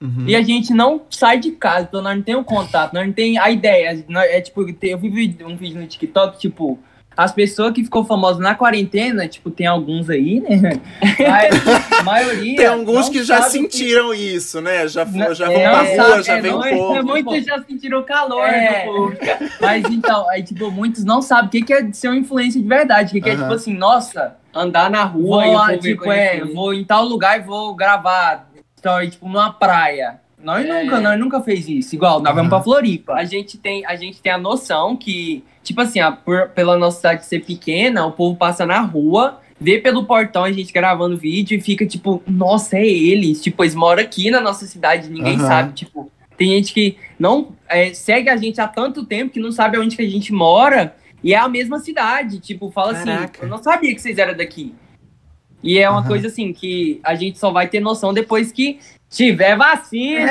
[0.00, 0.24] Uhum.
[0.26, 3.36] e a gente não sai de casa, então nós não temos contato, nós não tem
[3.38, 4.02] a ideia.
[4.08, 6.78] Nós- É tipo, eu vi um vídeo no TikTok, tipo,
[7.24, 10.80] as pessoas que ficou famosas na quarentena, tipo, tem alguns aí, né?
[11.18, 12.56] Mas a maioria.
[12.56, 14.88] Tem alguns que já o que- sentiram isso, né?
[14.88, 17.04] Já, Não- já é, vão pra rua, sabe, já é, vem não um é- pouco.
[17.04, 18.86] Muitos já sentiram o calor É.
[18.86, 19.24] do público.
[19.60, 22.66] Mas então, aí, tipo, muitos não sabem o que que é ser um influencer de
[22.68, 23.10] verdade.
[23.10, 23.42] O que, que é, Aham.
[23.42, 26.82] tipo assim, nossa, Andar na vou rua e o lá, povo tipo, é, vou em
[26.84, 30.20] tal lugar e vou gravar story, tipo, numa praia.
[30.42, 30.82] Nós É.
[30.84, 31.94] nunca, nós nunca fez isso.
[31.94, 32.60] Igual, nós vamos Aham.
[32.60, 33.12] pra Floripa.
[33.14, 37.26] a gente tem a gente tem a noção que tipo assim por- pela nossa cidade
[37.26, 41.60] ser pequena o povo passa na rua vê pelo portão a gente gravando vídeo e
[41.60, 45.46] fica tipo nossa é eles tipo eles moram aqui na nossa cidade ninguém Aham.
[45.46, 49.52] sabe tipo tem gente que não é, segue a gente há tanto tempo que não
[49.52, 53.24] sabe aonde que a gente mora e é a mesma cidade tipo fala Caraca.
[53.24, 54.74] assim eu não sabia que vocês eram daqui
[55.62, 56.08] e é uma Aham.
[56.08, 58.78] coisa assim que a gente só vai ter noção depois que
[59.10, 60.30] tiver vacina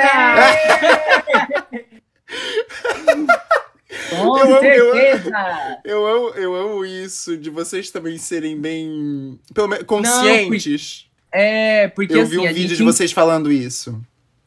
[4.08, 5.00] Com Eu amo, eu amo.
[5.00, 5.78] certeza.
[5.84, 11.06] Eu amo, eu amo isso, de vocês também serem bem pelo menos, conscientes.
[11.32, 14.00] é porque eu assim, vi um a vídeo gente de vocês falando isso.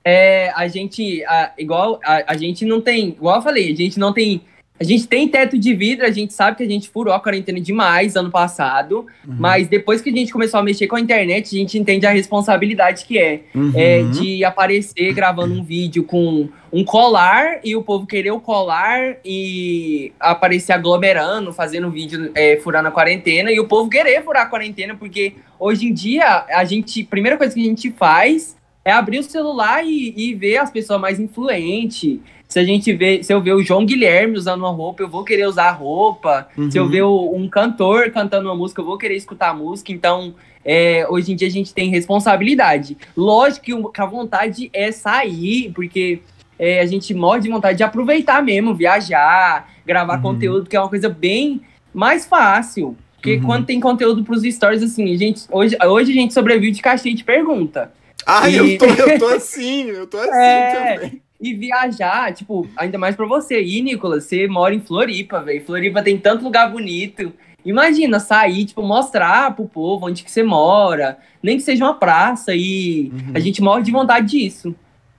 [0.05, 3.97] É, a gente, a- igual, a, a gente não tem, igual eu falei, a gente
[3.99, 4.41] não tem,
[4.79, 7.59] a gente tem teto de vidro, a gente sabe que a gente furou a quarentena
[7.61, 9.35] demais ano passado, Uhum.
[9.39, 12.09] mas depois que a gente começou a mexer com a internet, a gente entende a
[12.11, 13.71] responsabilidade que é, Uhum.
[13.75, 19.17] é de aparecer gravando um vídeo com um colar e o povo querer o colar
[19.23, 24.49] e aparecer aglomerando, fazendo vídeo é, furando a quarentena e o povo querer furar a
[24.49, 29.19] quarentena, porque hoje em dia a gente, primeira coisa que a gente faz é abrir
[29.19, 32.19] o celular e, e ver as pessoas mais influentes.
[32.47, 35.23] Se a gente vê, se eu ver o João Guilherme usando uma roupa, eu vou
[35.23, 36.47] querer usar a roupa.
[36.69, 36.89] Se eu Uhum.
[36.89, 39.91] ver o- um cantor cantando uma música, eu vou querer escutar a música.
[39.91, 42.95] Então, é, hoje em dia a gente tem responsabilidade.
[43.17, 46.21] Lógico que, a vontade é sair, porque
[46.59, 50.21] é, a gente morre de vontade de aproveitar mesmo, viajar, gravar Uhum.
[50.21, 51.59] conteúdo, que é uma coisa bem
[51.91, 52.95] mais fácil.
[53.15, 53.41] Porque Uhum.
[53.41, 57.15] quando tem conteúdo pros stories, assim, a gente, hoje, hoje a gente sobrevive de caixinha
[57.15, 57.91] de pergunta.
[58.25, 58.57] Ai, e...
[58.57, 60.93] eu, tô, eu tô assim, eu tô assim é...
[60.97, 61.22] também.
[61.43, 63.61] E viajar, tipo, ainda mais pra você.
[63.61, 65.65] E, Nicolas, você mora em Floripa, velho.
[65.65, 67.33] Floripa tem tanto lugar bonito.
[67.65, 72.53] Imagina sair, tipo, mostrar pro povo onde que você mora, nem que seja uma praça,
[72.55, 73.31] e uhum.
[73.33, 74.73] a gente morre de vontade disso.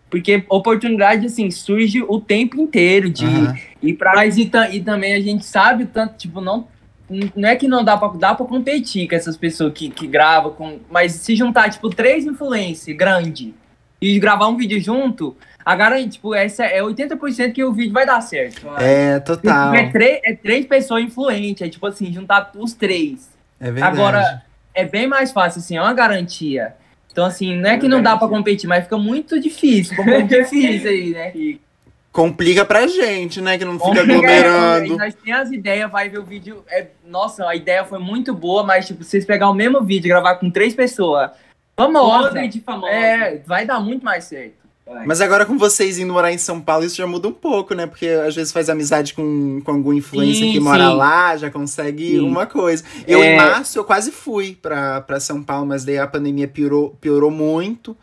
[0.09, 3.55] Porque oportunidade, assim, surge o tempo inteiro de uhum.
[3.83, 4.15] ir pra.
[4.15, 6.69] Mas e, e, também a gente sabe tanto, tipo, não.
[7.37, 10.53] Não é que não dá pra, dá pra competir com essas pessoas que, que gravam,
[10.53, 13.53] com, mas se juntar, tipo, três influencers grande
[14.01, 18.05] e gravar um vídeo junto, a garantia, tipo, essa é 80% que o vídeo vai
[18.05, 18.69] dar certo.
[18.79, 19.75] É, total.
[19.75, 23.31] É, três, é três pessoas influentes, é tipo assim, juntar os três.
[23.59, 23.97] É verdade.
[23.97, 24.43] Agora,
[24.75, 26.75] é bem mais fácil, assim, é uma garantia.
[27.11, 29.97] Então, assim, não é que não dá pra competir, mas fica muito difícil.
[29.97, 31.33] Ficou muito difícil aí, né?
[32.13, 33.59] Complica pra gente, né?
[33.59, 34.95] Que não fica aglomerando.
[34.95, 36.65] É, nós temos as ideias, vai ver o vídeo.
[36.69, 40.11] É, nossa, a ideia foi muito boa, mas, tipo, vocês pegar o mesmo vídeo e
[40.11, 41.31] gravar com três pessoas,
[41.77, 42.93] famosa, de famosa.
[42.93, 44.64] É, vai dar muito mais certo.
[45.07, 47.87] Mas agora com vocês indo morar em São Paulo, isso já muda um pouco, né?
[47.87, 50.97] Porque às vezes faz amizade com, com algum influencer sim, que mora sim.
[50.97, 52.21] lá, já consegue sim.
[52.21, 52.85] uma coisa.
[53.07, 53.33] Eu, é...
[53.33, 57.31] em março, eu quase fui pra, pra São Paulo, mas daí a pandemia piorou, piorou
[57.31, 57.97] muito.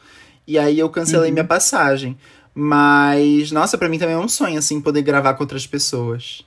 [0.48, 1.34] E aí eu cancelei uhum.
[1.34, 2.18] minha passagem.
[2.54, 6.44] Mas, nossa, para mim também é um sonho, assim, poder gravar com outras pessoas.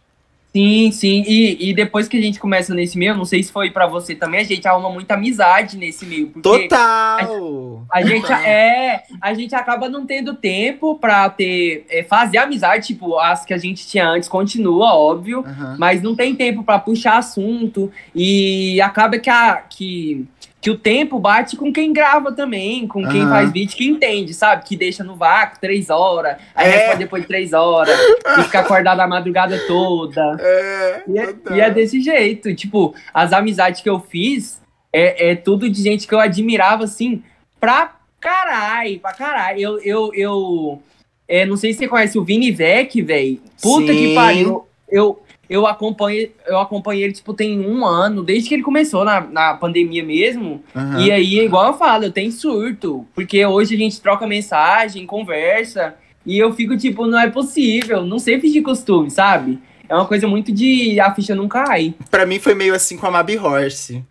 [0.55, 1.24] Sim, sim.
[1.26, 4.14] E, e depois que a gente começa nesse meio, não sei se foi para você
[4.14, 6.28] também, a gente arruma muita amizade nesse meio.
[6.40, 7.84] Total!
[7.90, 9.02] A, a gente é.
[9.20, 11.84] A gente acaba não tendo tempo pra ter.
[11.90, 15.40] É, fazer amizade, tipo, as que a gente tinha antes continua, óbvio.
[15.40, 15.76] Uhum.
[15.76, 17.90] Mas não tem tempo para puxar assunto.
[18.14, 19.57] E acaba que a.
[19.57, 20.24] Que,
[20.65, 23.29] que o tempo bate com quem grava também, com quem uhum.
[23.29, 24.65] faz vídeo, que entende, sabe?
[24.65, 26.97] Que deixa no vácuo três horas, aí é.
[26.97, 27.95] depois de três horas,
[28.39, 30.25] e fica acordado a madrugada toda.
[30.41, 32.55] É, e, é, e é desse jeito.
[32.55, 37.23] Tipo, as amizades que eu fiz é, é tudo de gente que eu admirava, assim,
[37.61, 39.61] pra caralho, pra caralho.
[39.61, 40.83] Eu, eu, eu
[41.29, 43.39] é, não sei se você conhece o Vini Vec, velho.
[43.61, 43.99] Puta Sim.
[43.99, 44.67] que pariu.
[44.89, 49.20] Eu, eu acompanhei, eu acompanhei ele, tipo, tem um ano, desde que ele começou na,
[49.20, 50.62] na pandemia mesmo.
[50.74, 51.01] Uhum.
[51.01, 53.07] E aí, igual eu falo, eu tenho surto.
[53.14, 55.95] Porque hoje a gente troca mensagem, conversa.
[56.26, 58.05] E eu fico, tipo, não é possível.
[58.05, 59.59] Não sei fingir costume, sabe?
[59.88, 61.95] É uma coisa muito de a ficha não cai.
[62.11, 64.03] Pra mim foi meio assim com a Mabi Horse.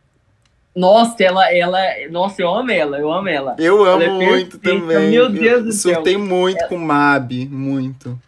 [0.76, 1.80] Nossa, ela, ela.
[2.10, 3.56] Nossa, eu amo ela, eu amo ela.
[3.60, 5.12] Eu ela amo é muito também.
[5.12, 5.96] Meu Deus eu do céu.
[5.96, 6.68] Surtei muito ela...
[6.68, 8.20] com Mabi, muito.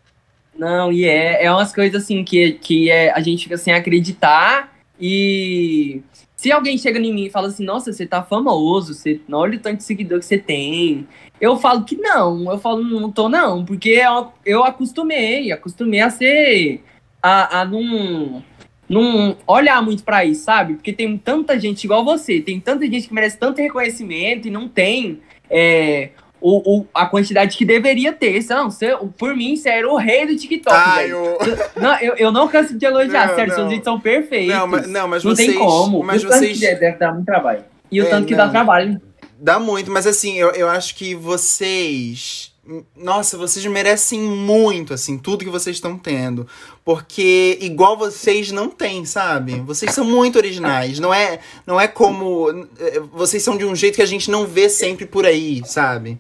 [0.58, 4.74] Não, e é, é umas coisas assim que, que é, a gente fica sem acreditar
[5.00, 6.02] e
[6.36, 9.60] se alguém chega em mim e fala assim, nossa, você tá famoso, você, olha o
[9.60, 11.08] tanto de seguidor que você tem.
[11.40, 16.10] Eu falo que não, eu falo, não tô não, porque eu, eu acostumei, acostumei a
[16.10, 16.84] ser,
[17.22, 18.44] a, a não,
[18.88, 20.76] não olhar muito para isso, sabe?
[20.76, 24.68] Porque tem tanta gente igual você, tem tanta gente que merece tanto reconhecimento e não
[24.68, 26.12] tem é,
[26.48, 28.46] o, o, a quantidade que deveria ter.
[28.48, 30.76] Não, você, por mim, você era o rei do TikTok.
[30.78, 31.40] Ah, eu...
[31.76, 33.56] Não, eu, eu não canso de elogiar, não, sério, não.
[33.56, 34.56] seus vídeos são perfeitos.
[34.56, 36.04] Não, mas, não, mas não vocês, tem como.
[36.04, 36.60] Mas e o vocês...
[36.60, 37.64] tanto que deve dar muito trabalho.
[37.92, 39.02] E o é, tanto que dá trabalho.
[39.40, 42.54] Dá muito, mas assim, eu, eu acho que vocês
[42.96, 46.48] nossa, vocês merecem muito, assim, tudo que vocês estão tendo.
[46.84, 49.60] Porque igual vocês não têm, sabe?
[49.62, 51.00] Vocês são muito originais.
[51.00, 52.50] Não é, não é como.
[52.80, 56.18] Eh, vocês são de um jeito que a gente não vê sempre por aí, sabe?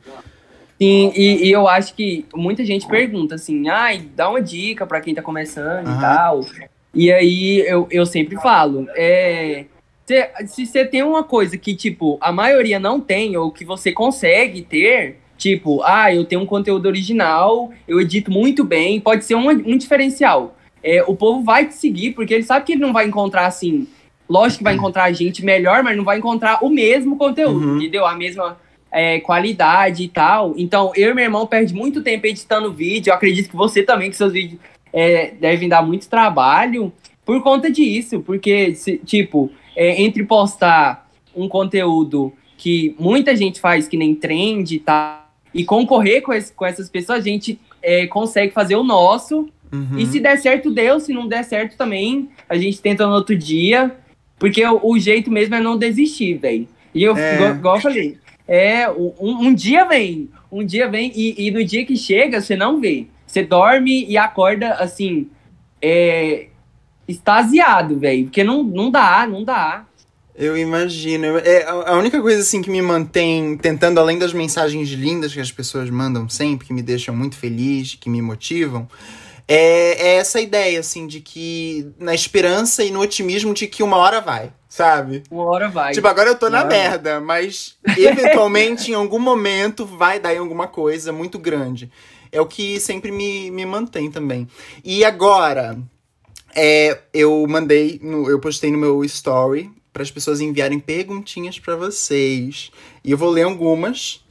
[0.79, 4.99] Sim, e, e eu acho que muita gente pergunta assim, ai, dá uma dica para
[4.99, 5.97] quem tá começando uhum.
[5.97, 6.45] e tal.
[6.93, 9.65] E aí eu, eu sempre falo, é.
[10.45, 14.61] Se você tem uma coisa que, tipo, a maioria não tem, ou que você consegue
[14.61, 19.47] ter, Tipo, ah, eu tenho um conteúdo original, eu edito muito bem, pode ser um,
[19.47, 20.57] um diferencial.
[20.81, 23.87] É, o povo vai te seguir, porque ele sabe que ele não vai encontrar assim.
[24.27, 27.77] Lógico que vai encontrar gente melhor, mas não vai encontrar o mesmo conteúdo, uhum.
[27.77, 28.07] entendeu?
[28.07, 28.57] A mesma
[28.91, 30.55] é, qualidade e tal.
[30.57, 33.11] Então, eu e meu irmão perde muito tempo editando vídeo.
[33.11, 34.59] Eu acredito que você também, que seus vídeos
[34.91, 36.91] é, devem dar muito trabalho
[37.23, 38.19] por conta disso.
[38.21, 44.71] Porque, se, tipo, é, entre postar um conteúdo que muita gente faz, que nem trend
[44.71, 45.24] e tal
[45.55, 49.47] e concorrer com, esse, com essas pessoas, a gente é, consegue fazer o nosso.
[49.71, 49.97] Uhum.
[49.97, 50.99] E se der certo, deu.
[50.99, 53.95] Se não der certo também, a gente tenta no outro dia.
[54.37, 56.67] Porque o, o jeito mesmo é não desistir, velho.
[56.93, 57.51] E eu, é.
[57.51, 59.13] igual, eu falei, é, um,
[59.47, 60.29] um, dia vem.
[60.51, 63.07] Um dia vem e, e no dia que chega, você não vê.
[63.25, 65.29] Você dorme e acorda, assim,
[65.81, 66.47] é,
[67.07, 68.25] extasiado, velho.
[68.25, 69.85] Porque não, não dá, não dá.
[70.37, 71.37] Eu imagino.
[71.37, 75.51] É, a única coisa assim que me mantém tentando, além das mensagens lindas que as
[75.51, 78.87] pessoas mandam sempre, que me deixam muito feliz, que me motivam,
[79.47, 81.89] é, é essa ideia, assim, de que.
[81.97, 85.23] Na esperança e no otimismo de que uma hora vai sabe?
[85.31, 85.93] Uma hora vai.
[85.93, 90.67] Tipo, agora eu tô na merda, mas eventualmente, em algum momento, vai dar em alguma
[90.67, 91.89] coisa muito grande.
[92.29, 94.49] É o que sempre me, me mantém também.
[94.83, 95.79] E agora,
[96.53, 101.77] é, eu mandei, no, eu postei no meu story para as pessoas enviarem perguntinhas para
[101.77, 102.69] vocês.
[103.01, 104.21] E eu vou ler algumas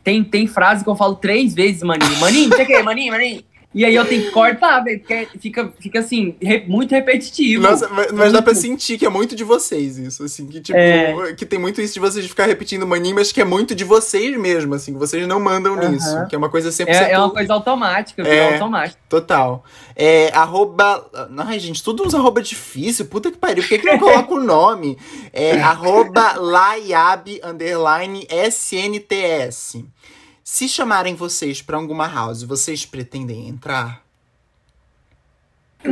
[0.03, 2.17] tem, tem frase que eu falo três vezes, maninho.
[2.19, 3.43] Maninho, quer, maninho, maninho?
[3.73, 7.63] E aí eu tenho que cortar, velho, porque fica, fica assim, re, muito repetitivo.
[7.63, 10.77] Nossa, mas, mas dá pra sentir que é muito de vocês isso, assim, que tipo,
[10.77, 11.33] é...
[11.35, 14.37] que tem muito isso de vocês ficar repetindo maninho, mas que é muito de vocês
[14.37, 17.55] mesmo, assim, vocês não mandam nisso, que é uma coisa sempre É, é uma coisa
[17.55, 18.99] automática, é, automática.
[19.09, 19.65] Total.
[19.95, 21.09] É, arroba,
[21.39, 24.43] ai gente, tudo uns arroba difícil, puta que pariu, por que que não coloca o
[24.43, 24.99] nome?
[25.33, 29.85] É, arroba laiab, underline, SNTS.
[30.53, 34.05] Se chamarem vocês para alguma house, vocês pretendem entrar?
[35.85, 35.89] E...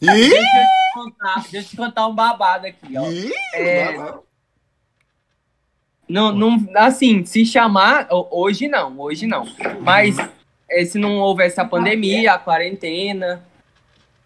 [0.00, 0.06] E...
[0.06, 3.06] Deixa, eu te contar, deixa eu te contar um babado aqui, ó.
[3.10, 3.30] E...
[3.54, 4.14] É...
[6.08, 9.44] Não, não, assim, se chamar, hoje não, hoje não.
[9.82, 10.16] Mas
[10.70, 13.44] é, se não houvesse a pandemia, a quarentena,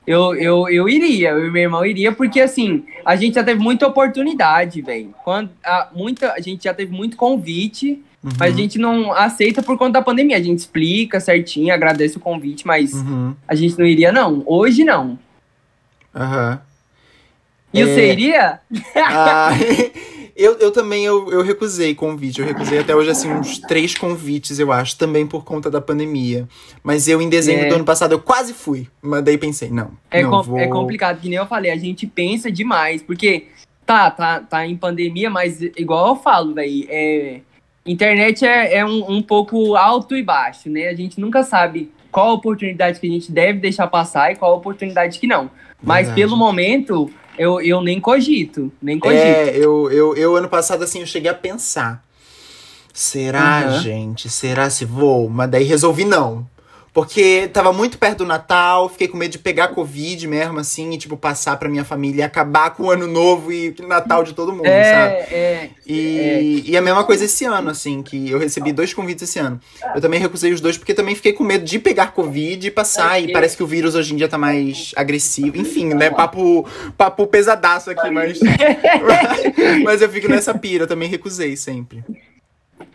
[0.06, 3.60] eu, eu, eu iria, eu e meu irmão iria, porque assim, a gente já teve
[3.60, 5.12] muita oportunidade, velho.
[5.24, 8.30] Quando a, muita, a gente já teve muito convite Uhum.
[8.38, 10.38] Mas a gente não aceita por conta da pandemia.
[10.38, 13.34] A gente explica certinho, agradece o convite, mas uhum.
[13.46, 14.42] a gente não iria, não.
[14.46, 15.18] Hoje não.
[16.14, 16.52] Aham.
[16.52, 16.74] Uhum.
[17.74, 17.86] E é...
[17.86, 18.60] você iria?
[18.94, 19.50] Ah,
[20.34, 22.40] eu, eu também eu, eu recusei convite.
[22.40, 26.48] Eu recusei até hoje, assim, uns três convites, eu acho, também por conta da pandemia.
[26.82, 27.68] Mas eu, em dezembro é...
[27.68, 28.88] do ano passado, eu quase fui.
[29.02, 29.90] Mas daí pensei, não.
[30.10, 30.58] É, não com, vou...
[30.58, 33.48] é complicado, que nem eu falei, a gente pensa demais, porque
[33.84, 37.40] tá, tá, tá em pandemia, mas igual eu falo, velho, é
[37.87, 40.89] internet é, é um, um, pouco alto e baixo, né?
[40.89, 45.18] A gente nunca sabe qual oportunidade que a gente deve deixar passar e qual oportunidade
[45.18, 45.51] que não.
[45.82, 46.20] Mas Verdade.
[46.20, 49.22] pelo momento, eu, eu nem cogito, nem cogito.
[49.22, 52.03] É, eu, eu, eu ano passado, assim, eu cheguei a pensar.
[52.93, 53.80] Será, uhum.
[53.80, 54.28] gente?
[54.30, 55.28] Será se vou?
[55.28, 56.47] Mas daí resolvi não.
[56.95, 60.97] Porque tava muito perto do Natal, fiquei com medo de pegar Covid mesmo, assim, e,
[60.97, 64.53] tipo, passar pra minha família e acabar com o ano novo e Natal de todo
[64.53, 65.34] mundo, é, sabe?
[65.34, 66.42] É, e, é.
[66.70, 69.61] e a mesma coisa esse ano, assim, que eu recebi dois convites esse ano.
[69.92, 73.20] Eu também recusei os dois porque também fiquei com medo de pegar Covid e passar,
[73.20, 75.57] e parece que o vírus hoje em dia tá mais agressivo.
[75.57, 76.11] Enfim, né?
[76.11, 76.64] Papo,
[76.97, 78.38] papo pesadaço aqui, mas.
[79.82, 82.05] mas eu fico nessa pira, eu também recusei sempre.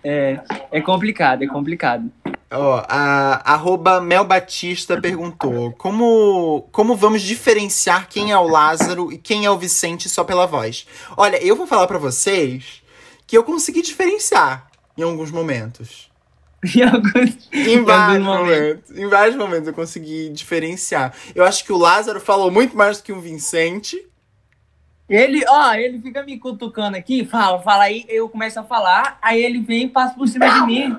[0.03, 0.39] É,
[0.71, 2.11] é complicado, é complicado.
[2.51, 9.17] Ó, a arroba Mel Batista perguntou: como, como vamos diferenciar quem é o Lázaro e
[9.17, 10.87] quem é o Vicente só pela voz?
[11.15, 12.81] Olha, eu vou falar para vocês
[13.27, 14.67] que eu consegui diferenciar
[14.97, 16.09] em alguns momentos.
[16.75, 18.91] Em, alguns, em vários momentos.
[18.91, 21.15] Em vários momentos eu consegui diferenciar.
[21.33, 24.05] Eu acho que o Lázaro falou muito mais do que o Vicente.
[25.09, 29.43] Ele, ó, ele fica me cutucando aqui, fala, fala aí, eu começo a falar, aí
[29.43, 30.97] ele vem e passa por cima de mim.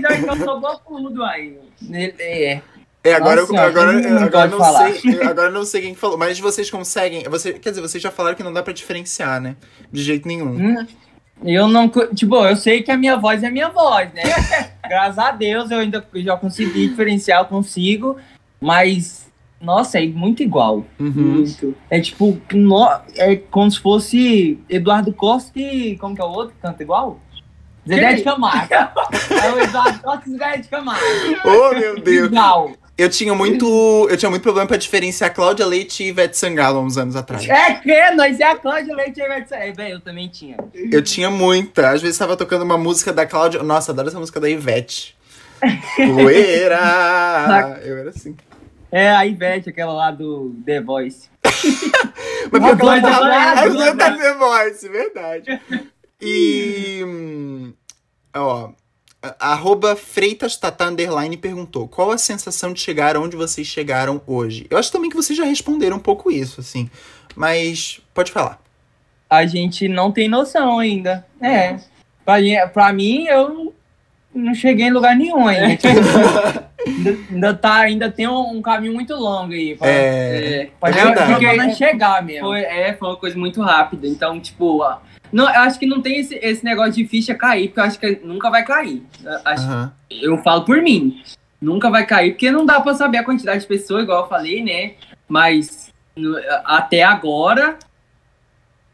[0.00, 1.58] Mas então sobrou tudo aí.
[1.90, 2.62] É.
[3.04, 6.40] É, agora, Nossa, eu, agora, não agora, não sei, agora não sei quem falou, mas
[6.40, 7.22] vocês conseguem.
[7.24, 9.56] Você, quer dizer, vocês já falaram que não dá pra diferenciar, né?
[9.92, 10.56] De jeito nenhum.
[10.56, 10.86] Hum,
[11.44, 11.86] eu não.
[12.14, 14.22] Tipo, eu sei que a minha voz é a minha voz, né?
[14.88, 18.16] Graças a Deus eu ainda já consegui diferenciar, eu consigo,
[18.58, 19.30] mas.
[19.64, 20.84] Nossa, é muito igual.
[20.98, 21.12] Uhum.
[21.12, 21.74] Muito.
[21.90, 25.96] É tipo, no, é como se fosse Eduardo Costa e.
[25.96, 26.54] Como que é o outro?
[26.60, 27.18] Canta igual?
[27.86, 28.72] Zé de Camargo.
[28.74, 31.04] é o Eduardo Costa e Zé de Camargo.
[31.44, 32.28] Oh, meu Deus.
[32.28, 32.72] Igual.
[32.96, 34.06] Eu tinha muito.
[34.08, 37.48] Eu tinha muito problema pra diferenciar Cláudia Leite e Ivete Sangalo há uns anos atrás.
[37.48, 39.80] É que nós é a Cláudia Leite e Ivete Sangalo.
[39.80, 40.56] É, eu também tinha.
[40.72, 41.90] Eu tinha muita.
[41.90, 43.62] Às vezes tava tocando uma música da Cláudia.
[43.62, 45.16] Nossa, adoro essa música da Ivete.
[45.96, 47.80] Poeira!
[47.84, 48.36] eu era assim.
[48.94, 51.28] É, a Ivete, aquela lá do The Voice.
[51.42, 55.60] Mas porque ela tá, tá The Voice, verdade.
[56.22, 57.00] E.
[58.36, 58.70] Ó.
[59.40, 64.64] arroba Freitas Tata Underline perguntou: qual a sensação de chegar onde vocês chegaram hoje?
[64.70, 66.88] Eu acho também que vocês já responderam um pouco isso, assim.
[67.34, 68.62] Mas pode falar.
[69.28, 71.26] A gente não tem noção ainda.
[71.40, 71.80] É.
[72.24, 72.36] Pra,
[72.72, 73.74] pra mim, eu
[74.32, 75.82] não cheguei em lugar nenhum ainda.
[76.86, 79.76] ainda, ainda, tá, ainda tem um, um, caminho muito longo aí.
[79.76, 82.48] Pra, é, é, pra é chegar mesmo.
[82.48, 84.06] Foi, é, foi uma coisa muito rápida.
[84.06, 84.82] Então, tipo,
[85.32, 87.98] não, eu acho que não tem esse, esse negócio de ficha cair, porque eu acho
[87.98, 89.02] que nunca vai cair.
[89.24, 89.90] Eu, acho, uhum.
[90.10, 91.22] eu falo por mim.
[91.60, 94.62] Nunca vai cair, porque não dá pra saber a quantidade de pessoas, igual eu falei,
[94.62, 94.94] né?
[95.26, 97.78] Mas no, até agora,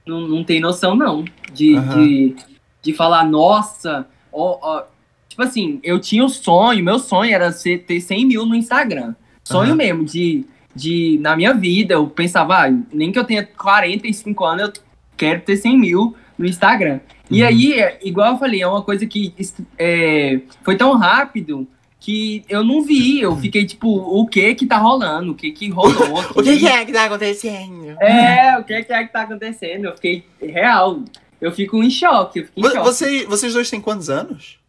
[0.07, 1.25] não, não tem noção, não.
[1.53, 1.89] De, uhum.
[1.89, 2.37] de,
[2.81, 4.85] de falar, nossa, ó, ó
[5.31, 8.57] Tipo assim, eu tinha o um sonho, meu sonho era ser, ter 100 mil no
[8.57, 9.15] Instagram.
[9.45, 9.77] Sonho uhum.
[9.77, 14.63] mesmo, de, de, na minha vida, eu pensava, ah, nem que eu tenha 45 anos,
[14.65, 14.73] eu
[15.17, 16.95] quero ter 100 mil no Instagram.
[17.31, 17.37] Uhum.
[17.37, 19.33] E aí, igual eu falei, é uma coisa que
[19.79, 21.67] é, foi tão rápido
[22.01, 25.69] que eu não vi, eu fiquei tipo, o que que tá rolando, o que que
[25.69, 26.19] rolou.
[26.35, 27.91] o que, que é que tá acontecendo?
[28.01, 31.05] É, o que que é que tá acontecendo, eu fiquei real,
[31.41, 32.79] eu fico em choque, eu em choque.
[32.79, 34.60] Você, vocês dois têm quantos anos?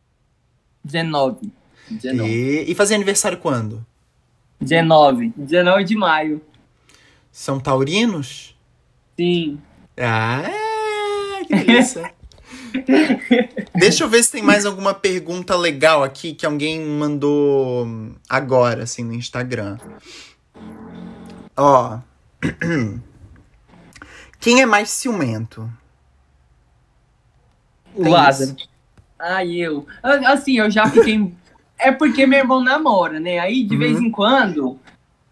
[0.83, 1.51] 19.
[1.89, 2.29] 19.
[2.29, 3.85] E, e fazer aniversário quando?
[4.59, 5.33] 19.
[5.35, 6.41] 19 de maio.
[7.31, 8.55] São taurinos?
[9.17, 9.59] Sim.
[9.97, 10.43] Ah,
[11.47, 12.13] que delícia.
[13.75, 17.87] Deixa eu ver se tem mais alguma pergunta legal aqui que alguém mandou
[18.29, 19.77] agora, assim, no Instagram.
[21.55, 21.99] Ó.
[24.39, 25.71] Quem é mais ciumento?
[27.93, 28.55] O Lázaro.
[29.21, 29.85] Ai, eu.
[30.01, 31.31] Assim, eu já fiquei.
[31.79, 33.39] é porque meu irmão namora, né?
[33.39, 33.79] Aí, de uhum.
[33.79, 34.79] vez em quando.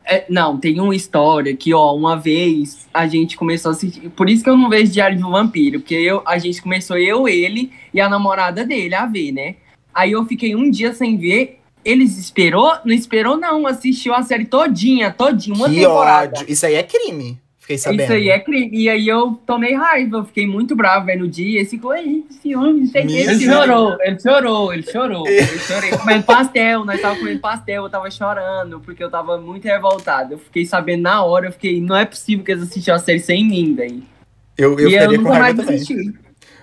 [0.06, 4.10] É, não, tem uma história que, ó, uma vez a gente começou a assistir.
[4.10, 7.28] Por isso que eu não vejo Diário do Vampiro, porque eu, a gente começou, eu,
[7.28, 9.56] ele e a namorada dele a ver, né?
[9.94, 11.60] Aí eu fiquei um dia sem ver.
[11.86, 12.74] Eles esperou?
[12.84, 13.68] Não esperou, não.
[13.68, 16.40] Assistiu a série todinha, todinha, uma que temporada.
[16.40, 16.52] Ódio.
[16.52, 17.40] Isso aí é crime.
[17.70, 18.02] Fiquei sabendo.
[18.02, 18.70] Isso aí é crime.
[18.74, 21.62] E aí eu tomei raiva, eu fiquei muito bravo velho, no dia.
[21.62, 23.16] Esse ficou, esse homem, não sei que.
[23.16, 25.28] Ele chorou, ele chorou, ele chorou.
[25.30, 29.66] Eu chorei comendo pastel, nós tava comendo pastel, eu tava chorando, porque eu tava muito
[29.66, 30.34] revoltado.
[30.34, 33.20] Eu fiquei sabendo na hora, eu fiquei, não é possível que eles assistiram a série
[33.20, 34.04] sem mim, daí.
[34.58, 35.76] Eu, eu e eu com raiva também.
[35.76, 36.14] Assisti.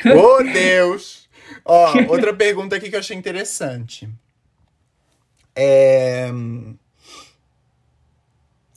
[0.06, 1.28] Oh, Deus!
[1.64, 4.08] Ó, outra pergunta aqui que eu achei interessante.
[5.54, 6.30] É...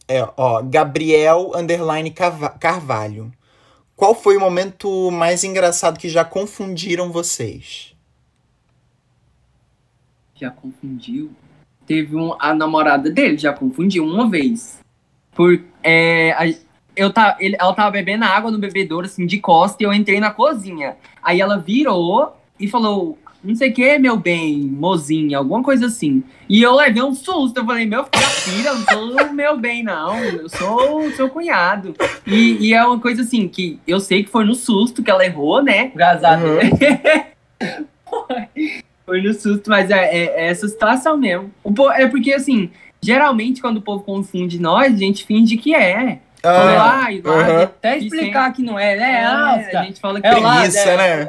[0.10, 2.12] É, ó, Gabriel underline
[2.60, 3.32] Carvalho.
[3.95, 7.95] Qual foi o momento mais engraçado que já confundiram vocês?
[10.34, 11.32] Já confundiu?
[11.86, 14.80] Teve um, a namorada dele, já confundiu uma vez.
[15.36, 16.55] Por, é, a,
[16.95, 20.20] eu tá, ele, ela tava bebendo água no bebedouro, assim, de costa, e eu entrei
[20.20, 20.97] na cozinha.
[21.22, 26.24] Aí ela virou e falou: não sei o que, meu bem, mozinha, alguma coisa assim.
[26.48, 30.22] E eu levei um susto, eu falei, meu filho, eu não sou meu bem, não,
[30.24, 31.96] eu sou seu cunhado.
[32.28, 35.26] E, e, é uma coisa assim, que eu sei que foi no susto que ela
[35.26, 35.92] errou, né?
[35.96, 36.44] Gazado.
[36.46, 36.60] Uhum.
[39.06, 41.50] foi no susto, mas é, é, é, essa situação mesmo.
[41.96, 42.70] É porque, assim,
[43.02, 46.20] geralmente quando o povo confunde nós, a gente finge que é.
[46.44, 47.64] Ah, ah, uhum.
[47.64, 49.22] até explicar que não é, né?
[49.72, 51.28] É, a gente fala que é, lá, isso, é, né?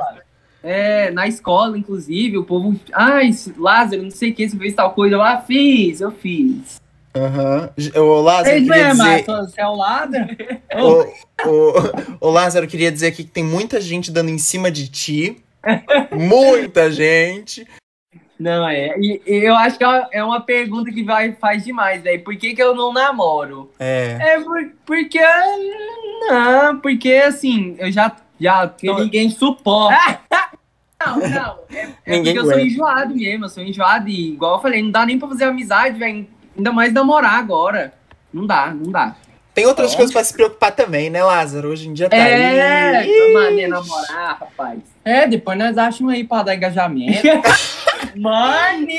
[0.63, 2.79] É, na escola, inclusive, o povo.
[2.93, 5.15] Ai, Lázaro, não sei o que, você fez tal coisa.
[5.17, 6.81] Eu, ah, fiz, eu fiz.
[7.15, 7.71] Aham.
[7.97, 8.03] Uhum.
[8.03, 9.25] O Lázaro Ei, queria dizer...
[9.25, 10.27] Você é o Lázaro?
[10.77, 14.89] o, o, o Lázaro queria dizer aqui que tem muita gente dando em cima de
[14.89, 15.43] ti.
[16.13, 17.67] muita gente.
[18.39, 18.99] Não, é.
[18.99, 22.25] E, e, eu acho que é uma pergunta que vai, faz demais, velho.
[22.25, 23.71] Por que, que eu não namoro?
[23.79, 24.17] É.
[24.19, 25.21] É por, porque.
[26.27, 28.99] Não, porque assim, eu já já, que tô...
[28.99, 30.21] ninguém suporta.
[31.05, 31.59] não, não.
[31.71, 34.91] É, é porque eu sou enjoado mesmo, eu sou enjoado e, igual eu falei, não
[34.91, 36.27] dá nem pra fazer amizade, velho.
[36.57, 37.93] Ainda mais namorar agora.
[38.33, 39.17] Não dá, não dá.
[39.53, 39.97] Tem outras é.
[39.97, 41.71] coisas pra se preocupar também, né, Lázaro?
[41.71, 43.61] Hoje em dia tá é, aí.
[43.61, 44.81] É, namorar, rapaz.
[45.05, 47.27] É, depois nós achamos aí pra dar engajamento.
[48.17, 48.99] Mane!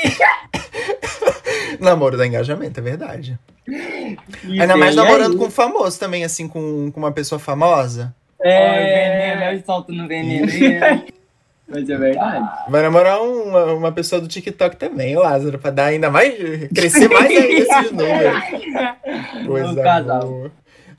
[1.80, 3.38] Namoro dá engajamento, é verdade.
[3.68, 5.38] E Ainda mais namorando aí.
[5.38, 8.14] com famoso também, assim, com, com uma pessoa famosa.
[8.42, 10.46] É, veneno, eu solto no veneno.
[11.68, 12.48] Mas é verdade.
[12.68, 16.34] Vai namorar uma, uma pessoa do TikTok também, Lázaro, pra dar ainda mais.
[16.74, 18.42] crescer mais ainda esses números.
[19.46, 20.50] Coisa um casal.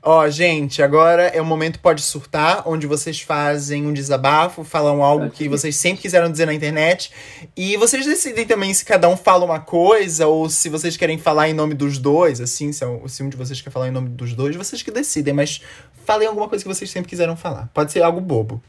[0.06, 5.30] Ó, gente, agora é o momento Pode Surtar, onde vocês fazem um desabafo, falam algo
[5.30, 7.10] que vocês sempre quiseram dizer na internet.
[7.56, 11.48] E vocês decidem também se cada um fala uma coisa, ou se vocês querem falar
[11.48, 14.34] em nome dos dois, assim, se, se um de vocês quer falar em nome dos
[14.34, 15.62] dois, vocês que decidem, mas
[16.04, 17.70] falem alguma coisa que vocês sempre quiseram falar.
[17.72, 18.62] Pode ser algo bobo.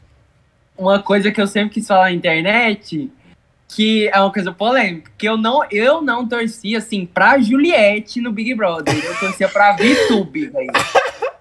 [0.74, 3.10] Uma coisa que eu sempre quis falar na internet
[3.68, 8.32] que é uma coisa polêmica, que eu não, eu não torcia, assim, pra Juliette no
[8.32, 8.94] Big Brother.
[9.04, 10.70] Eu torcia pra VTube, velho.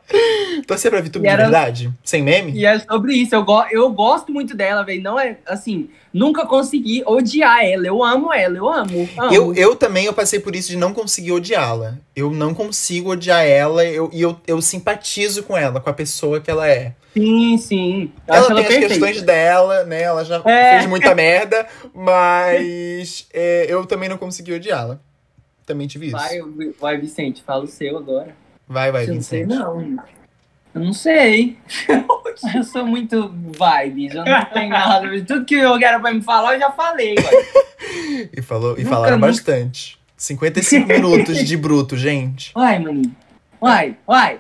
[0.68, 1.92] Torcia pra VTube de verdade?
[2.04, 2.52] Sem meme?
[2.52, 3.36] E é sobre isso.
[3.36, 5.02] Eu, go eu gosto muito dela, velho.
[5.02, 7.86] Não é, assim, nunca consegui odiar ela.
[7.86, 9.10] Eu amo ela, eu amo.
[9.18, 9.34] amo.
[9.34, 11.98] Eu, eu também eu passei por isso de não conseguir odiá-la.
[12.16, 16.40] Eu não consigo odiar ela eu, e eu, eu simpatizo com ela, com a pessoa
[16.40, 16.94] que ela é.
[17.14, 18.12] Sim, sim.
[18.28, 18.88] ela tem ela as perfeita.
[18.90, 20.02] questões dela, né?
[20.02, 20.72] Ela já é.
[20.72, 25.00] fez muita merda, mas é, eu também não consegui odiá-la.
[25.66, 26.16] Também tive isso.
[26.16, 26.40] Vai,
[26.80, 28.36] vai, Vicente, fala o seu agora.
[28.68, 29.48] Vai, vai, eu Vicente.
[29.48, 30.04] Não sei, não.
[30.74, 31.58] Eu não sei.
[32.56, 35.26] eu sou muito vibes, eu não tenho nada.
[35.26, 37.16] Tudo que eu quero pra me falar, eu já falei,
[38.34, 39.28] e, falou, e nunca, falaram nunca...
[39.28, 39.98] bastante.
[40.18, 42.52] 55 minutos de bruto, gente.
[42.54, 43.16] Vai, maninho.
[43.60, 44.40] Vai, vai.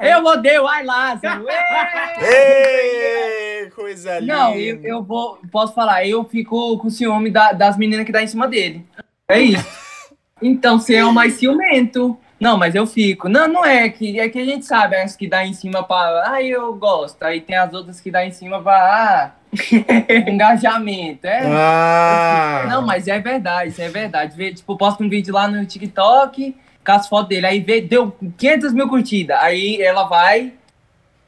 [0.00, 1.46] eu odeio, vai, Lázaro.
[2.20, 4.34] Ei, coisa linda.
[4.34, 8.22] Não, eu, eu vou, posso falar, eu fico com ciúme da, das meninas que dá
[8.22, 8.84] em cima dele.
[9.28, 9.66] É isso.
[10.40, 12.16] Então, você é o mais ciumento.
[12.40, 13.28] Não, mas eu fico.
[13.28, 16.30] Não, não é que é que a gente sabe as que dá em cima para,
[16.30, 17.22] ah, eu gosto.
[17.22, 19.30] Aí tem as outras que dá em cima para, ah,
[20.30, 21.42] engajamento, é.
[21.46, 22.66] Ah.
[22.68, 24.36] Não, mas é verdade, isso é verdade.
[24.36, 28.16] Vê, tipo, posto um vídeo lá no TikTok com as fotos dele, aí vê, deu
[28.38, 29.36] 500 mil curtidas.
[29.40, 30.52] Aí ela vai,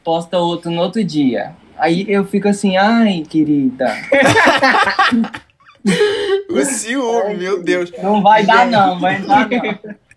[0.04, 1.54] posta outro no outro dia.
[1.76, 3.92] Aí eu fico assim, ai, querida.
[6.48, 7.90] o ciúme, meu Deus.
[8.02, 10.00] Não vai dar, não, vai dar, não.